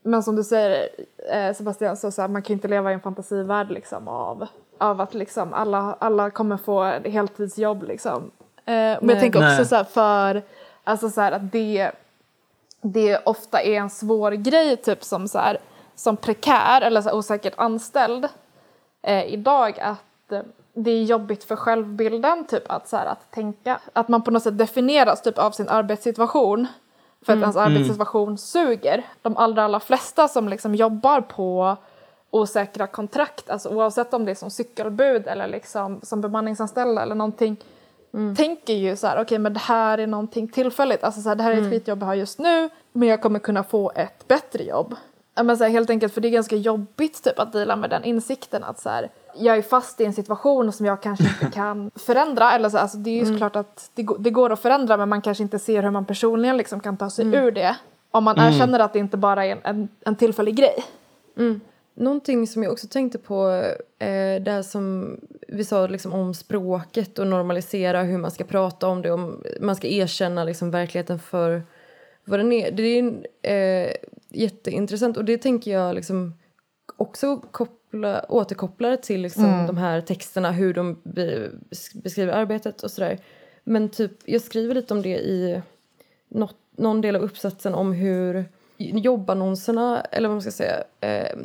[0.06, 0.88] Men som du säger
[1.30, 4.46] eh, Sebastian, så, så här, man kan inte leva i en fantasivärld liksom, av,
[4.78, 7.82] av att liksom, alla, alla kommer få heltidsjobb.
[7.82, 8.30] Liksom.
[8.64, 9.14] Eh, men Nej.
[9.14, 9.66] jag tänker också Nej.
[9.66, 10.42] så här, för
[10.84, 11.90] alltså, så här, att det,
[12.82, 15.58] det ofta är en svår grej typ som, så här,
[15.94, 18.28] som prekär eller så här, osäkert anställd
[19.02, 20.40] eh, idag att eh,
[20.74, 24.42] det är jobbigt för självbilden typ att, så här, att tänka att man på något
[24.42, 26.66] sätt definieras typ av sin arbetssituation
[27.24, 29.02] för att ens arbetssituation suger.
[29.22, 31.76] De allra, allra flesta som liksom jobbar på
[32.30, 37.56] osäkra kontrakt, alltså oavsett om det är som cykelbud eller liksom som bemanningsanställda eller någonting,
[38.36, 41.42] tänker ju så här, okej men det här är någonting tillfälligt, alltså så här, det
[41.42, 44.64] här är ett skitjobb jag har just nu, men jag kommer kunna få ett bättre
[44.64, 44.94] jobb.
[45.42, 48.04] Men så här, helt enkelt för det är ganska jobbigt typ att dela med den
[48.04, 51.90] insikten att så här, jag är fast i en situation som jag kanske inte kan
[51.94, 52.52] förändra.
[52.52, 55.08] Eller så, alltså, det är ju såklart att det, går- det går att förändra men
[55.08, 57.76] man kanske inte ser hur man personligen liksom kan ta sig ur det.
[58.10, 60.84] Om man erkänner att det inte bara är en, en, en tillfällig grej.
[61.96, 63.48] Någonting som jag också tänkte på,
[63.98, 65.16] eh, det här som
[65.48, 69.76] vi sa liksom om språket och normalisera hur man ska prata om det, om man
[69.76, 71.62] ska erkänna liksom verkligheten för
[72.24, 72.70] vad den är.
[72.70, 73.92] Det är eh,
[74.30, 76.34] jätteintressant och det tänker jag liksom
[76.96, 77.74] också koppla,
[78.28, 81.50] återkopplar till liksom de här texterna, hur de be,
[81.94, 83.18] beskriver arbetet och sådär.
[83.64, 85.62] Men typ, jag skriver lite om det i
[86.28, 88.44] något, någon del av uppsatsen om hur
[88.78, 91.38] jobbannonserna, eller vad man ska säga, eh,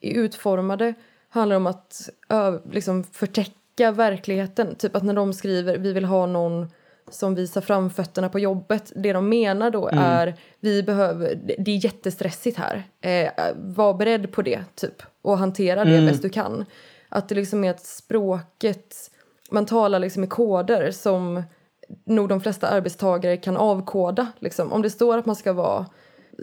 [0.00, 0.94] är utformade
[1.28, 4.74] handlar om att ö, liksom förtäcka verkligheten.
[4.74, 6.70] Typ att när de skriver vi vill ha någon
[7.10, 8.92] som visar framfötterna på jobbet.
[8.96, 12.82] Det de menar då är vi behöver, det- det är jättestressigt här.
[13.00, 16.64] Eh, var beredd på det typ och hantera det bäst du kan.
[17.08, 19.10] Att det liksom är att språket,
[19.50, 21.42] man talar liksom i koder som
[22.04, 24.26] nog de flesta arbetstagare kan avkoda.
[24.38, 24.72] Liksom.
[24.72, 25.86] Om det står att man ska vara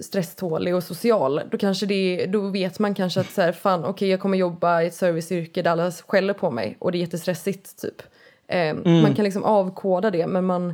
[0.01, 4.09] stresstålig och social då, kanske det, då vet man kanske att så här, fan, okej
[4.09, 7.81] jag kommer jobba i ett serviceyrke där alla skäller på mig och det är jättestressigt.
[7.81, 8.01] Typ.
[8.47, 10.73] Eh, Man kan liksom avkoda det men man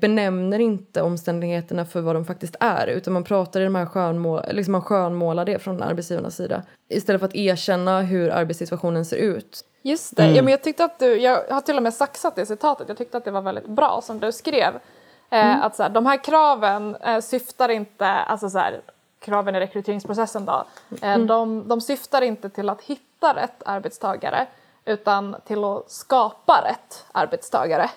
[0.00, 4.42] benämner inte omständigheterna för vad de faktiskt är utan man pratar i de här skönmål,
[4.50, 6.62] liksom man skönmålar det från arbetsgivarnas sida.
[6.88, 9.64] Istället för att erkänna hur arbetssituationen ser ut.
[9.82, 12.46] Just det, ja, men jag tyckte att du, jag har till och med saxat det
[12.46, 14.74] citatet, jag tyckte att det var väldigt bra som du skrev.
[15.30, 18.80] Eh, Att så här, de här kraven eh, syftar inte, alltså så här,
[19.20, 20.64] kraven i rekryteringsprocessen då,
[21.02, 24.46] eh, de, de syftar inte till att hitta rätt arbetstagare
[24.84, 27.90] utan till att skapa rätt arbetstagare.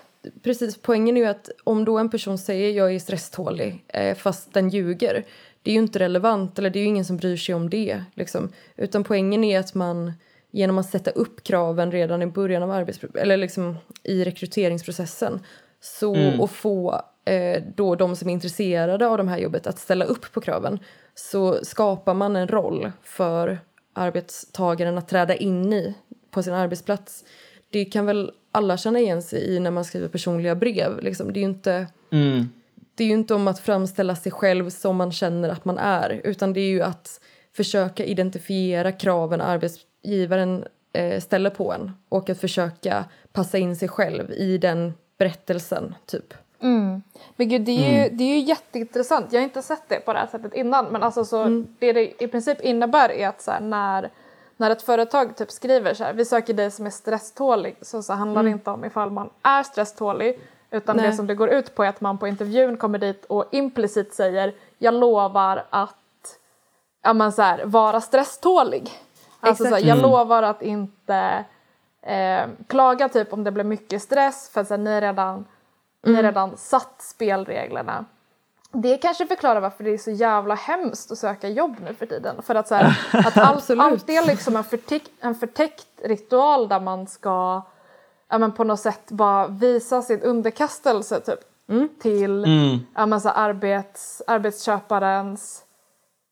[0.44, 4.54] Precis, poängen är ju att om då en person säger jag är stresstålig eh, fast
[4.54, 5.26] den ljuger,
[5.62, 8.04] det är ju inte relevant eller det är ju ingen som bryr sig om det.
[8.14, 8.50] Liksom.
[8.76, 10.14] Utan poängen är att man
[10.52, 15.40] genom att sätta upp kraven redan i början av arbets eller liksom i rekryteringsprocessen
[15.82, 20.06] så, och få eh, då de som är intresserade av det här jobbet att ställa
[20.06, 20.80] upp på kraven
[21.16, 23.60] så skapar man en roll för
[23.94, 25.96] arbetstagaren att träda in i
[26.32, 27.24] på sin arbetsplats.
[27.70, 31.00] Det kan väl alla känna igen sig i när man skriver personliga brev.
[31.02, 31.34] Liksom.
[31.34, 32.50] Det, är ju inte, Mm.
[32.96, 36.22] det är ju inte om att framställa sig själv som man känner att man är
[36.24, 37.20] utan det är ju att
[37.56, 44.32] försöka identifiera kraven arbetsgivaren eh, ställer på en och att försöka passa in sig själv
[44.32, 46.34] i den berättelsen, typ.
[47.36, 49.34] Men gud, det är, ju, det är ju jätteintressant.
[49.34, 50.86] Jag har inte sett det på det här sättet innan.
[50.86, 54.10] Men alltså så, det det i princip innebär är att så här, när,
[54.64, 58.14] när ett företag typ skriver så här, vi söker dig som är stresstålig så, så
[58.14, 60.40] handlar det inte om ifall man är stresstålig
[60.72, 61.06] utan Nej.
[61.06, 64.14] det som det går ut på är att man på intervjun kommer dit och implicit
[64.14, 66.38] säger jag lovar att
[67.02, 68.92] ja, men så här, vara stresstålig.
[69.40, 71.46] Alltså, så här, jag lovar att inte
[72.02, 75.46] eh, klaga typ om det blir mycket stress för att så här, ni redan,
[76.04, 78.06] ni har redan satt spelreglerna.
[78.76, 82.42] Det kanske förklarar varför det är så jävla hemskt att söka jobb nu för tiden.
[82.42, 86.80] För att, så här, att allt, allt är liksom en, förtäck, en förtäckt ritual där
[86.80, 87.62] man ska
[88.30, 91.40] ja, men på något sätt bara visa sin underkastelse typ,
[92.02, 92.46] till
[92.96, 95.64] ja, men så här, arbets, arbetsköparens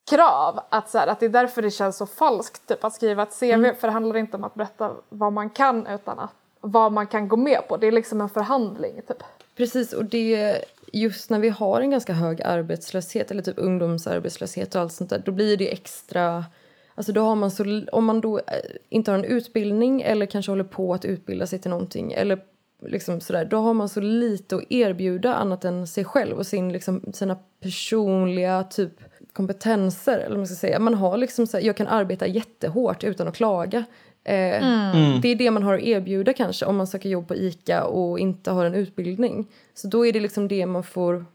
[0.10, 0.60] krav.
[0.70, 3.39] Att, så här, att det är därför det känns så falskt typ, att skriva ett
[3.39, 3.80] CV.
[3.80, 7.28] För det handlar inte om att berätta vad man kan utan att, vad man kan
[7.28, 7.78] gå med på.
[7.78, 9.02] Det är liksom en förhandling.
[9.08, 9.24] Typ.
[9.58, 14.82] Precis, och det just när vi har en ganska hög arbetslöshet eller typ ungdomsarbetslöshet och
[14.82, 16.46] allt sånt där, då blir det extra...
[16.96, 18.44] Alltså då har man så, om man då eh,
[18.89, 22.39] inte har en utbildning eller kanske håller på att utbilda sig till någonting eller
[22.86, 26.74] liksom sådär, då har man så lite att erbjuda annat än sig själv och sin,
[26.74, 28.94] liksom, sina personliga typ
[29.34, 30.20] kompetenser.
[30.20, 30.80] Eller man ska säga.
[30.80, 33.86] Man har liksom så här, jag kan arbeta jättehårt utan att klaga.
[34.24, 34.61] Eh,
[35.22, 38.19] Det är det man har att erbjuda kanske om man söker jobb på ICA och
[38.19, 39.47] inte har en utbildning.
[39.74, 41.26] Så då är det liksom det man får,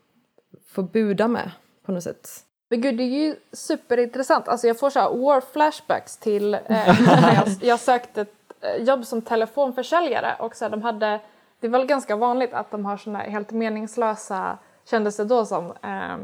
[0.68, 1.51] får buda med
[1.87, 2.28] på något sätt.
[2.70, 4.49] Men gud, det är ju superintressant.
[4.49, 8.82] Alltså jag får så här war flashbacks till eh, när jag, jag sökte ett eh,
[8.84, 11.20] jobb som telefonförsäljare och så här, de hade,
[11.61, 14.59] det är väl ganska vanligt att de har såna helt meningslösa,
[14.91, 16.16] kändes det då som, eh,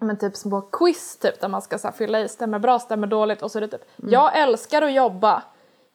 [0.00, 3.06] men typ små quiz typ där man ska så här, fylla i, stämmer bra, stämmer
[3.06, 5.42] dåligt och så är det typ, jag älskar att jobba,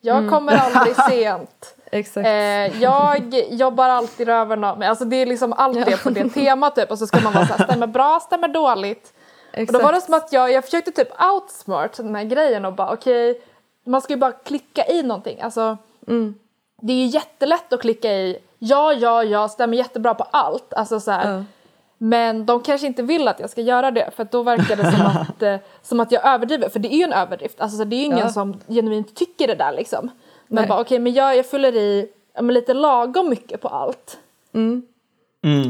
[0.05, 1.75] jag kommer aldrig sent.
[1.91, 2.27] Exakt.
[2.27, 4.87] Eh, jag jobbar alltid röven av mig.
[4.87, 6.91] Alltså det är liksom allt det på det temat typ.
[6.91, 9.13] Och så ska man vara såhär, stämmer bra, stämmer dåligt.
[9.57, 12.73] Och då var det som att jag, jag försökte typ outsmart den här grejen och
[12.73, 13.41] bara okej,
[13.85, 15.41] man ska ju bara klicka i någonting.
[15.41, 15.77] Alltså,
[16.81, 20.73] det är ju jättelätt att klicka i ja, ja, ja, stämmer jättebra på allt.
[20.73, 21.31] Alltså så här.
[21.33, 21.43] Ja.
[22.03, 25.05] Men de kanske inte vill att jag ska göra det för då verkar det som
[25.21, 26.69] att, eh, som att jag överdriver.
[26.69, 27.61] För det är ju en överdrift.
[27.61, 28.29] Alltså, så det är ju ingen Ja.
[28.29, 30.11] som genuint tycker det där liksom.
[30.47, 30.67] Men Nej.
[30.67, 32.09] bara okej, men jag, jag fyller i
[32.41, 34.17] men lite lagom mycket på allt.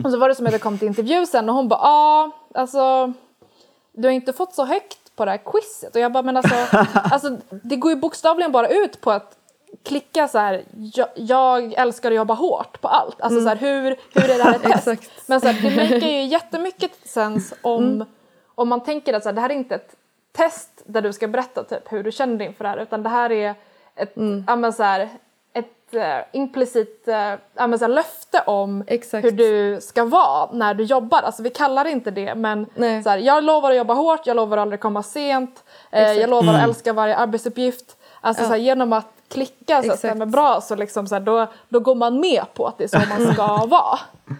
[0.06, 2.32] Och så var det som att jag kom till intervju sen och hon bara ja,
[2.56, 3.14] alltså
[3.92, 5.96] du har inte fått så högt på det här quizet.
[5.96, 6.56] Och jag bara men alltså,
[6.94, 9.38] alltså det går ju bokstavligen bara ut på att
[9.84, 10.64] klicka så här,
[10.94, 13.22] jag, jag älskar att jobba hårt på allt.
[13.22, 15.12] Alltså så här, hur, hur är det här ett test?
[15.26, 18.06] Men så här, det makar ju jättemycket sens om,
[18.56, 19.96] om man tänker att så här, det här är inte ett
[20.32, 23.10] test där du ska berätta typ hur du känner dig inför det här utan det
[23.10, 23.56] här är
[23.96, 24.14] ett,
[24.48, 25.10] ja, men så här,
[25.54, 27.16] ett uh, implicit uh,
[27.54, 29.26] ja, men så här, löfte om Exakt.
[29.26, 31.22] hur du ska vara när du jobbar.
[31.22, 33.04] Alltså vi kallar det inte det men Nej.
[33.04, 36.30] så här, jag lovar att jobba hårt, jag lovar att aldrig komma sent, eh, jag
[36.30, 37.98] lovar att älska varje arbetsuppgift.
[38.22, 38.48] Alltså Ja.
[38.48, 40.02] så här, genom att klicka så att Exakt.
[40.02, 42.84] det stämmer bra så liksom så här, då, då går man med på att det
[42.84, 44.00] är så man ska vara.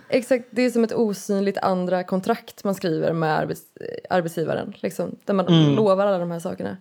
[0.10, 4.74] Exakt, det är som ett osynligt andra kontrakt man skriver med arbets, eh, arbetsgivaren.
[4.78, 6.78] Liksom, där man lovar alla de här sakerna.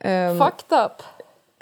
[0.00, 1.02] Ehm, Fucked up.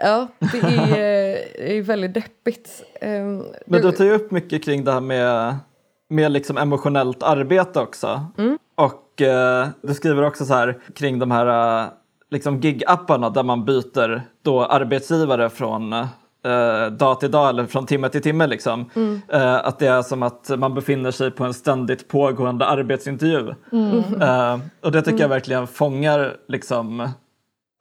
[0.03, 2.83] Ja, det är, eh, är väldigt deppigt.
[3.01, 5.57] Ehm, Men det- du tar ju upp mycket kring det här med,
[6.09, 8.27] med liksom emotionellt arbete också.
[8.75, 11.47] Och eh, du skriver också så här kring de här
[11.83, 11.89] eh,
[12.31, 18.09] liksom gig-apparna där man byter då arbetsgivare från eh, dag till dag eller från timme
[18.09, 18.47] till timme.
[18.47, 18.91] Liksom.
[19.29, 23.55] Eh, att det är som att man befinner sig på en ständigt pågående arbetsintervju.
[24.21, 27.09] Eh, och det tycker jag verkligen fångar liksom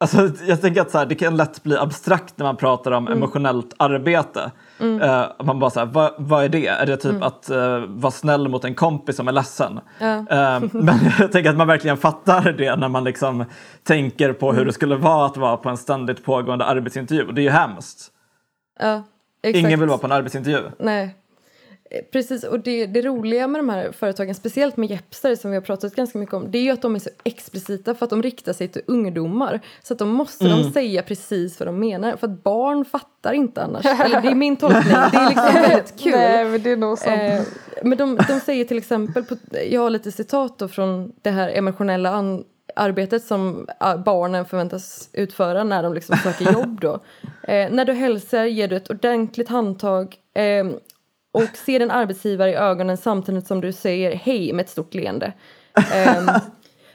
[0.02, 3.08] Alltså, jag tänker att så här, det kan lätt bli abstrakt när man pratar om
[3.08, 4.50] emotionellt arbete.
[4.80, 6.66] Eh, man bara så här, vad, vad är det?
[6.66, 9.80] Är det typ att eh, vara snäll mot en kompis som är ledsen?
[9.98, 10.16] Ja.
[10.16, 13.44] Eh, men jag tänker att man verkligen fattar det när man liksom
[13.82, 17.26] tänker på hur det skulle vara att vara på en ständigt pågående arbetsintervju.
[17.26, 18.08] Och det är ju hemskt.
[18.80, 19.02] ja.
[19.42, 20.62] Ingen vill vara på en arbetsintervju.
[20.78, 21.16] Nej.
[22.12, 25.62] Precis, och det, det roliga med de här företagen, speciellt med Jepster som vi har
[25.62, 28.22] pratat ganska mycket om, det är ju att de är så explicita för att de
[28.22, 29.60] riktar sig till ungdomar.
[29.82, 33.62] Så att då måste de säga precis vad de menar, för att barn fattar inte
[33.62, 33.84] annars.
[33.84, 36.12] Eller det är min tolkning, det är liksom väldigt kul.
[36.12, 37.20] Nej men det är nog sant.
[37.20, 37.42] Eh,
[37.82, 39.36] men de, de säger till exempel, på,
[39.70, 42.44] jag har lite citat då från det här emotionella an,
[42.76, 46.92] arbetet som ah, barnen förväntas utföra när de liksom söker jobb då.
[47.42, 50.64] Eh, när du hälsar ger du ett ordentligt handtag eh,
[51.32, 55.32] och ser en arbetsgivare i ögonen samtidigt som du säger hej med ett stort leende.
[55.94, 56.36] Eh,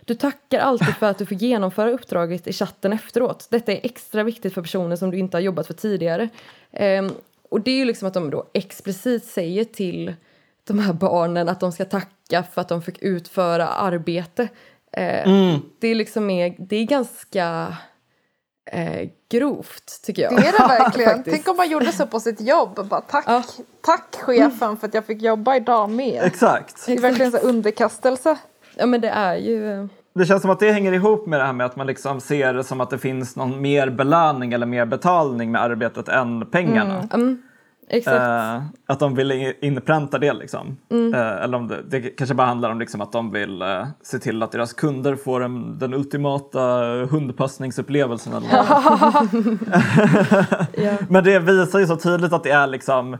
[0.06, 3.48] du tackar alltid för att du får genomföra uppdraget i chatten efteråt.
[3.50, 6.30] Detta är extra viktigt för personer som du inte har jobbat för tidigare.
[6.72, 7.06] Eh,
[7.50, 10.14] och det är ju liksom att de då explicit säger till,
[10.68, 14.48] de här barnen att de ska tacka för att de fick utföra arbete.
[14.92, 15.60] Eh, Mm.
[15.80, 17.78] Det är liksom är, det är ganska
[18.72, 20.36] eh, grovt tycker jag.
[20.36, 21.24] Det är det verkligen.
[21.24, 22.88] Tänk om man gjorde så på sitt jobb.
[22.90, 23.44] Bara, tack, Ja.
[23.82, 26.24] tack chefen för att jag fick jobba idag med.
[26.24, 26.86] Exakt.
[26.86, 28.38] Det är verkligen så underkastelse.
[28.76, 29.72] Ja men det är ju...
[29.82, 29.86] eh,
[30.16, 32.54] Det känns som att det hänger ihop med det här med att man liksom ser
[32.54, 37.08] det som att det finns någon mer belöning eller mer betalning med arbetet än pengarna.
[37.14, 37.42] Mm,
[37.88, 38.16] exakt.
[38.22, 40.78] Eh, att de vill in- inpränta det liksom.
[40.92, 41.14] Mm.
[41.14, 44.20] Eh, eller om det, det kanske bara handlar om liksom att de vill eh, se
[44.20, 46.60] till att deras kunder får en, den ultimata
[47.12, 48.34] hundpassningsupplevelsen.
[48.34, 48.48] Eller
[50.84, 50.98] ja.
[51.10, 53.18] Men det visar ju så tydligt att det är liksom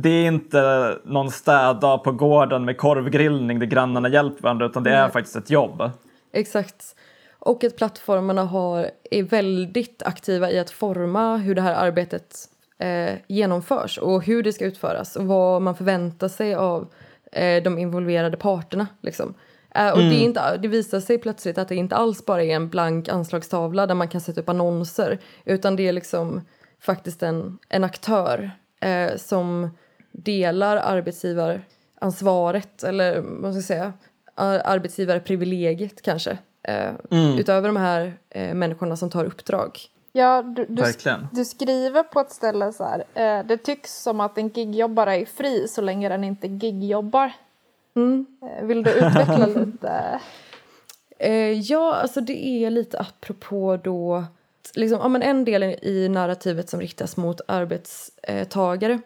[0.00, 4.90] det är inte någon städdag på gården med korvgrillning där grannarna hjälper varandra utan det
[4.90, 5.10] är Nej.
[5.10, 5.90] faktiskt ett jobb.
[6.32, 6.96] Exakt.
[7.38, 12.36] Och att plattformarna har, är väldigt aktiva i att forma hur det här arbetet
[12.78, 16.88] eh, genomförs och hur det ska utföras och vad man förväntar sig av
[17.32, 18.86] eh, de involverade parterna.
[19.00, 19.34] Liksom.
[19.74, 22.56] Eh, och det, är inte, det visar sig plötsligt att det inte alls bara är
[22.56, 26.40] en blank anslagstavla där man kan sätta upp annonser utan det är liksom
[26.80, 28.50] faktiskt en, en aktör
[28.80, 29.70] eh, som
[30.12, 33.92] delar arbetsgivaransvaret eller vad ska jag säga
[34.34, 36.90] ar- arbetsgivarprivilegiet kanske eh,
[37.38, 39.78] utöver de här eh, människorna som tar uppdrag.
[40.16, 40.84] Ja, du, du,
[41.32, 43.04] du skriver på ett ställe så här.
[43.14, 47.32] Eh, det tycks som att en gigjobbare är fri så länge den inte gigjobbar.
[48.42, 50.20] Eh, vill du utveckla lite?
[51.18, 54.24] Eh, ja, alltså det är lite apropå då
[54.74, 59.00] liksom, ja, men en del i narrativet som riktas mot arbetstagare,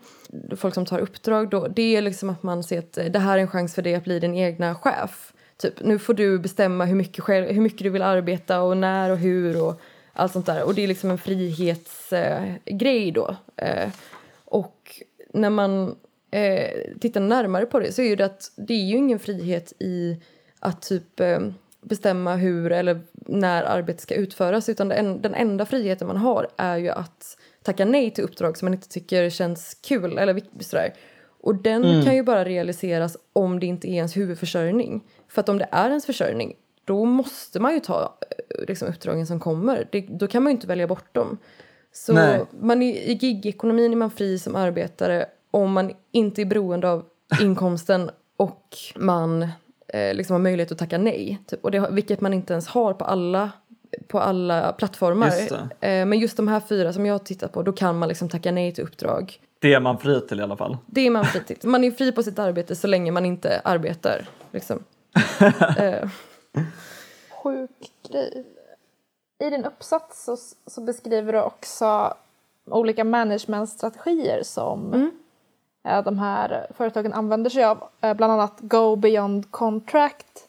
[0.56, 3.38] folk som tar uppdrag, då, det är liksom att man ser att eh, det här
[3.38, 5.32] är en chans för dig att bli din egna chef.
[5.56, 9.10] Typ, nu får du bestämma hur mycket, själv, hur mycket du vill arbeta och när
[9.10, 9.80] och hur och
[10.12, 10.62] allt sånt där.
[10.62, 13.36] Och det är liksom en frihetsgrej eh, då.
[13.56, 13.88] Eh,
[14.44, 15.02] och
[15.32, 15.96] när man
[16.30, 20.16] eh, tittar närmare på det så är det att det är ju ingen frihet i
[20.60, 21.40] att typ eh,
[21.82, 26.76] bestämma hur eller när arbetet ska utföras utan den, den enda friheten man har är
[26.76, 30.94] ju att tacka nej till uppdrag som man inte tycker känns kul eller viktigt sådär.
[31.42, 35.04] Och den kan ju bara realiseras om det inte är ens huvudförsörjning.
[35.28, 36.56] För att om det är ens försörjning
[36.90, 39.88] då måste man ju ta eh, liksom, uppdragen som kommer.
[39.92, 41.38] Det, då kan man ju inte välja bort dem.
[41.92, 42.44] Så Nej.
[42.60, 47.04] man är, i gigekonomin är man fri som arbetare om man inte är beroende av
[47.40, 49.42] inkomsten och man
[49.88, 51.38] eh, liksom har möjlighet att tacka nej.
[51.46, 51.64] Typ.
[51.64, 53.50] Och det, vilket man inte ens har på alla,
[54.08, 55.26] på alla plattformar.
[55.26, 55.52] Just.
[55.52, 58.28] Eh, men just de här fyra som jag har tittat på, då kan man liksom
[58.28, 59.40] tacka nej till uppdrag.
[59.58, 60.76] Det är man fri till i alla fall.
[60.86, 61.68] Det är man fri till.
[61.68, 64.28] Man är fri på sitt arbete så länge man inte arbetar.
[64.52, 64.84] Liksom.
[65.78, 66.08] eh,
[67.30, 68.44] Sjuk grej.
[69.38, 70.36] I din uppsats så,
[70.66, 72.14] så beskriver du också
[72.64, 75.10] olika managementstrategier som
[75.84, 77.88] eh, de här företagen använder sig av.
[78.00, 80.48] Eh, bland annat Go Beyond Contract.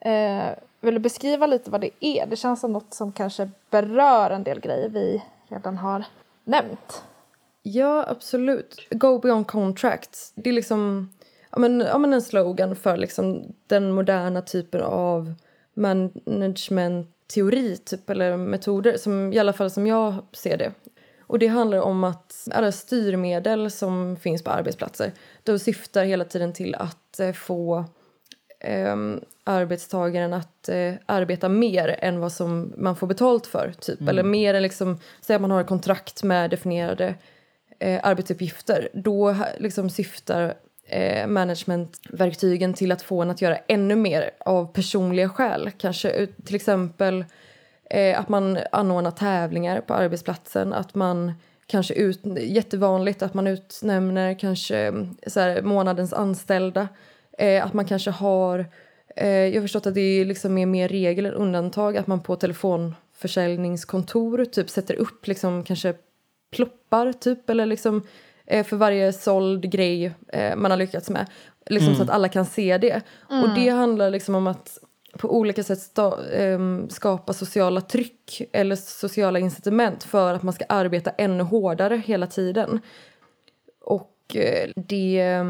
[0.00, 0.48] Eh,
[0.80, 2.26] vill du beskriva lite vad det är?
[2.26, 6.04] Det känns som något som kanske berör en del grejer vi redan har
[6.44, 7.02] nämnt.
[7.62, 8.88] Ja, absolut.
[8.90, 10.32] Go beyond contracts.
[10.34, 11.10] Det är liksom
[11.50, 15.34] ja, men, ja, men en slogan för liksom den moderna typen av
[15.74, 20.72] managementteori typ, eller metoder, som, i alla fall som jag ser det.
[21.20, 26.52] Och det handlar om att alla styrmedel som finns på arbetsplatser de syftar hela tiden
[26.52, 27.84] till att eh, få
[28.92, 33.72] um, arbetstagaren att eh, arbeta mer än vad som man får betalt för.
[33.80, 34.08] Typ.
[34.08, 37.14] Eller mer än liksom, säg att man har ett kontrakt med definierade
[37.78, 38.88] eh, arbetsuppgifter.
[38.92, 40.54] Då ha- liksom syftar
[40.88, 45.70] eh, managementverktygen till att få en att göra ännu mer av personliga skäl.
[45.78, 47.24] Kanske till exempel
[47.90, 50.72] eh, att man anordnar tävlingar på arbetsplatsen.
[50.72, 51.32] Att man
[51.66, 54.92] kanske ut, jättevanligt att man utnämner kanske eh,
[55.26, 56.88] så här, månadens anställda.
[57.38, 58.66] Eh, att man kanske har,
[59.16, 62.20] eh, jag har förstått att det är liksom är mer regel än undantag, att man
[62.20, 65.94] på telefonförsäljningskontor typ sätter upp liksom kanske
[66.50, 68.02] ploppar typ eller liksom eh,
[68.48, 71.26] för varje såld grej eh, man har lyckats med.
[71.66, 73.02] Liksom så att alla kan se det.
[73.28, 74.78] Och det handlar liksom om att
[75.18, 80.64] på olika sätt sta, ehm, skapa sociala tryck eller sociala incitament för att man ska
[80.68, 82.80] arbeta ännu hårdare hela tiden.
[83.84, 85.44] Och eh, det eh,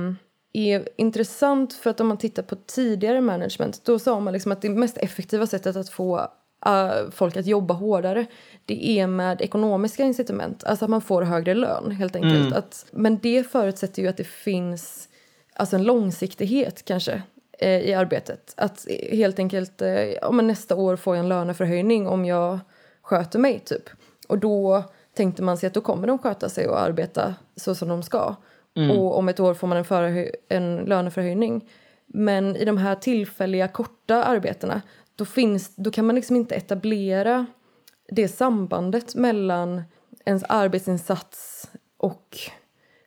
[0.52, 4.62] är intressant för att om man tittar på tidigare management då sa man liksom att
[4.62, 6.28] det mest effektiva sättet att få
[6.66, 8.26] eh, folk att jobba hårdare
[8.64, 12.54] det är med ekonomiska incitament, alltså att man får högre lön helt enkelt.
[12.54, 15.08] Att, men det förutsätter ju att det finns
[15.54, 17.22] alltså en långsiktighet kanske
[17.58, 18.54] eh, i arbetet.
[18.56, 22.58] Att helt enkelt, eh, ja, men nästa år får jag en löneförhöjning om jag
[23.02, 23.90] sköter mig typ.
[24.28, 24.84] Och då
[25.16, 28.34] tänkte man sig att då kommer de sköta sig och arbeta så som de ska.
[28.90, 31.68] och om ett år får man en, förhö- en löneförhöjning.
[32.06, 34.82] Men i de här tillfälliga korta arbetena
[35.18, 37.46] då, finns, då kan man liksom inte etablera
[38.08, 39.82] det sambandet mellan
[40.24, 42.38] ens arbetsinsats och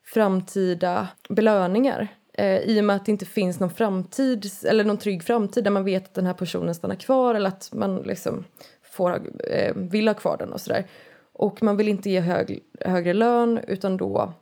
[0.05, 2.07] framtida belöningar.
[2.33, 5.71] Eh, I och med att det inte finns någon framtid, eller någon trygg framtid där
[5.71, 8.43] man vet att den här personen stannar kvar eller att man liksom
[8.83, 10.85] får, eh, vill ha kvar den och sådär.
[11.33, 14.33] Och man vill inte ge hög, högre lön utan då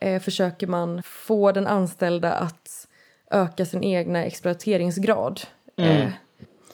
[0.00, 2.88] eh, försöker man få den anställda att
[3.30, 5.40] öka sin egna exploateringsgrad.
[5.76, 6.12] Eh, Men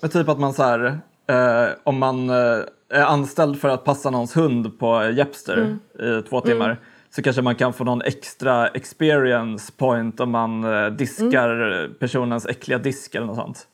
[0.08, 2.58] Typ att man så här, eh, om man eh,
[2.88, 6.80] är anställd för att passa någons hund på Jepster i två timmar
[7.10, 12.78] så kanske man kan få någon extra experience point om man eh, diskar personens äckliga
[12.78, 13.66] disk eller något sånt.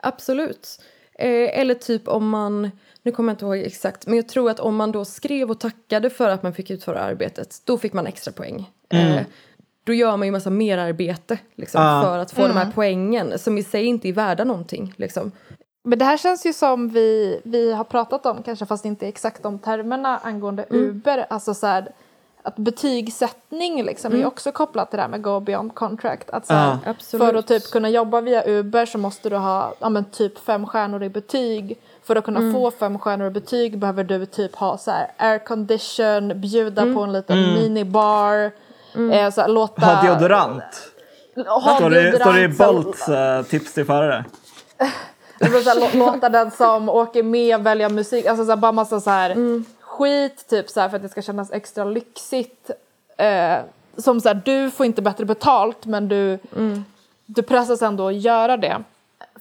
[0.00, 0.80] Absolut.
[1.18, 2.70] Eh, eller typ om man,
[3.02, 5.60] nu kommer jag inte ihåg exakt, men jag tror att om man då skrev och
[5.60, 8.70] tackade för att man fick utföra arbetet, då fick man extra poäng.
[8.88, 9.22] Eh,
[9.88, 12.02] då gör man ju massa merarbete liksom, Ja.
[12.02, 14.94] för att få de här poängen som i sig inte är värda någonting.
[14.96, 15.32] Liksom.
[15.84, 19.42] Men det här känns ju som vi, vi har pratat om, kanske fast inte exakt
[19.42, 21.26] de termerna angående Uber.
[21.30, 21.92] Alltså så här,
[22.42, 26.30] att betygssättning liksom är också kopplat till det här med go beyond contract.
[26.30, 26.78] Att så här.
[26.86, 27.26] Absolut.
[27.26, 30.66] för att typ kunna jobba via Uber så måste du ha ja, men typ fem
[30.66, 31.78] stjärnor i betyg.
[32.02, 36.40] För att kunna få fem stjärnor i betyg behöver du typ ha så här aircondition,
[36.40, 38.50] bjuda på en liten minibar.
[39.12, 40.62] Eh, så här, låta, Ha deodorant.
[41.46, 44.24] Ha Står det, står det i deodorant, Bolts eh, tips till förare?
[45.40, 49.62] Lå- låta den som åker med välja musik, alltså så här, bara massa så här
[49.80, 52.70] skit typ så här, för att det ska kännas extra lyxigt.
[53.16, 53.56] Eh,
[53.96, 56.38] som så här, du får inte bättre betalt men du,
[57.26, 58.82] du pressas ändå att göra det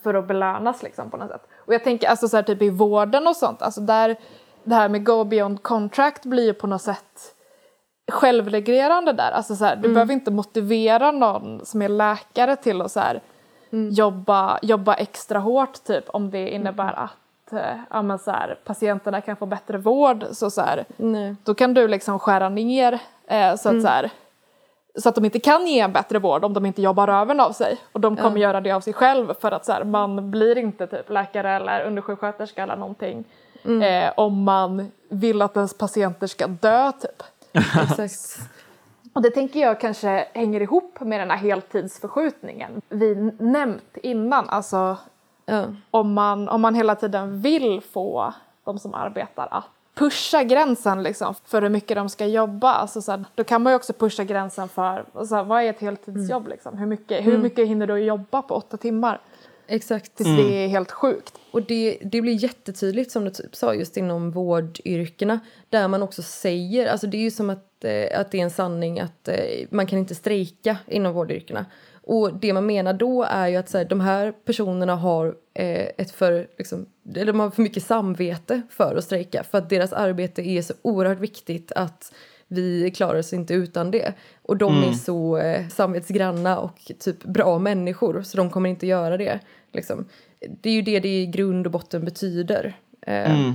[0.03, 1.47] för att belönas liksom på något sätt.
[1.55, 4.15] Och jag tänker alltså så här, typ i vården och sånt, alltså där
[4.63, 7.33] det här med go beyond contract blir ju på något sätt
[8.11, 9.31] självreglerande där.
[9.31, 13.21] Alltså så här, du behöver inte motivera någon som är läkare till att så här,
[13.91, 19.21] jobba, jobba extra hårt typ om det innebär att eh, ja, men så här, patienterna
[19.21, 20.25] kan få bättre vård.
[20.31, 20.61] Så, så
[21.43, 24.09] då kan du liksom skära ner eh, så, att, så, här,
[24.95, 27.51] så att de inte kan ge en bättre vård om de inte jobbar röven av
[27.51, 27.77] sig.
[27.91, 31.09] Och de kommer göra det av sig själv för att så man blir inte typ
[31.09, 33.23] läkare eller undersjuksköterska eller någonting
[33.83, 37.23] eh, om man vill att ens patienter ska dö typ.
[37.99, 38.49] Exakt.
[39.13, 44.49] Och det tänker jag kanske hänger ihop med den här heltidsförskjutningen vi nämnt innan.
[44.49, 44.97] Alltså
[45.49, 45.65] Ja.
[45.91, 49.63] om man, om man hela tiden vill få de som arbetar att
[49.95, 52.73] pusha gränsen liksom för hur mycket de ska jobba.
[52.73, 55.69] Alltså så här, då kan man ju också pusha gränsen för så här, vad är
[55.69, 56.77] ett heltidsjobb liksom?
[56.77, 59.19] Hur mycket, hur mycket hinner du jobba på åtta timmar?
[59.67, 60.15] Exakt.
[60.15, 61.33] Tills det är helt sjukt.
[61.51, 65.39] Och det, det blir jättetydligt som du typ sa just inom vårdyrkena
[65.69, 68.51] där man också säger, alltså det är ju som att, eh, att det är en
[68.51, 69.35] sanning att eh,
[69.69, 71.65] man kan inte strejka inom vårdyrkena.
[72.03, 75.87] Och det man menar då är ju att så här, de här personerna har eh,
[75.97, 76.85] ett för, liksom,
[77.15, 80.73] eller de har för mycket samvete för att strejka för att deras arbete är så
[80.81, 82.11] oerhört viktigt att
[82.47, 84.13] vi klarar oss inte utan det.
[84.41, 89.17] Och de är så eh, samvetsgranna och typ bra människor så de kommer inte göra
[89.17, 89.39] det.
[89.73, 90.05] Liksom.
[90.61, 92.77] Det är ju det det i grund och botten betyder.
[93.01, 93.51] Eh,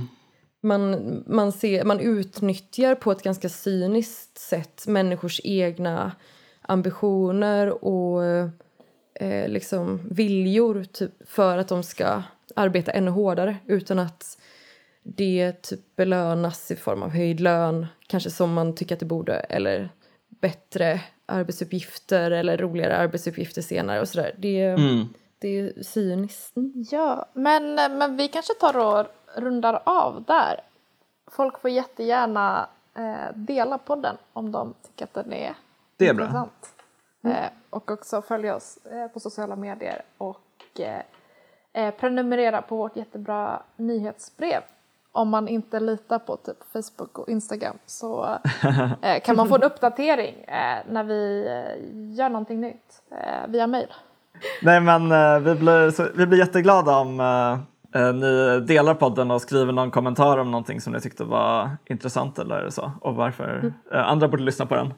[0.61, 6.11] man, man, ser, man utnyttjar på ett ganska cyniskt sätt människors egna
[6.61, 8.23] ambitioner och
[9.13, 12.23] eh, liksom viljor typ, för att de ska
[12.55, 14.37] arbeta ännu hårdare utan att
[15.03, 19.33] det typ belönas i form av höjd lön, kanske som man tycker att det borde,
[19.35, 19.89] eller
[20.29, 24.35] bättre arbetsuppgifter eller roligare arbetsuppgifter senare och sådär.
[24.37, 24.75] Det,
[25.39, 26.53] det är cyniskt.
[26.91, 29.05] Ja, men, men vi kanske tar och
[29.41, 30.59] rundar av där.
[31.31, 35.53] Folk får jättegärna eh, dela podden om de tycker att den är
[35.97, 36.25] Det är bra.
[36.25, 36.73] intressant.
[37.25, 41.01] Eh, och också följa oss eh, på sociala medier och eh,
[41.73, 44.61] eh, prenumerera på vårt jättebra nyhetsbrev.
[45.15, 48.25] Om man inte litar på typ Facebook och Instagram så
[49.01, 53.67] eh, kan man få en uppdatering eh, när vi eh, gör någonting nytt eh, via
[53.67, 53.87] mail.
[54.61, 57.19] Nej men eh, vi blir, så, vi blir jätteglada om
[57.95, 62.39] eh, ni delar podden och skriver någon kommentar om någonting som ni tyckte var intressant
[62.39, 64.93] eller så och varför eh, andra borde lyssna på den.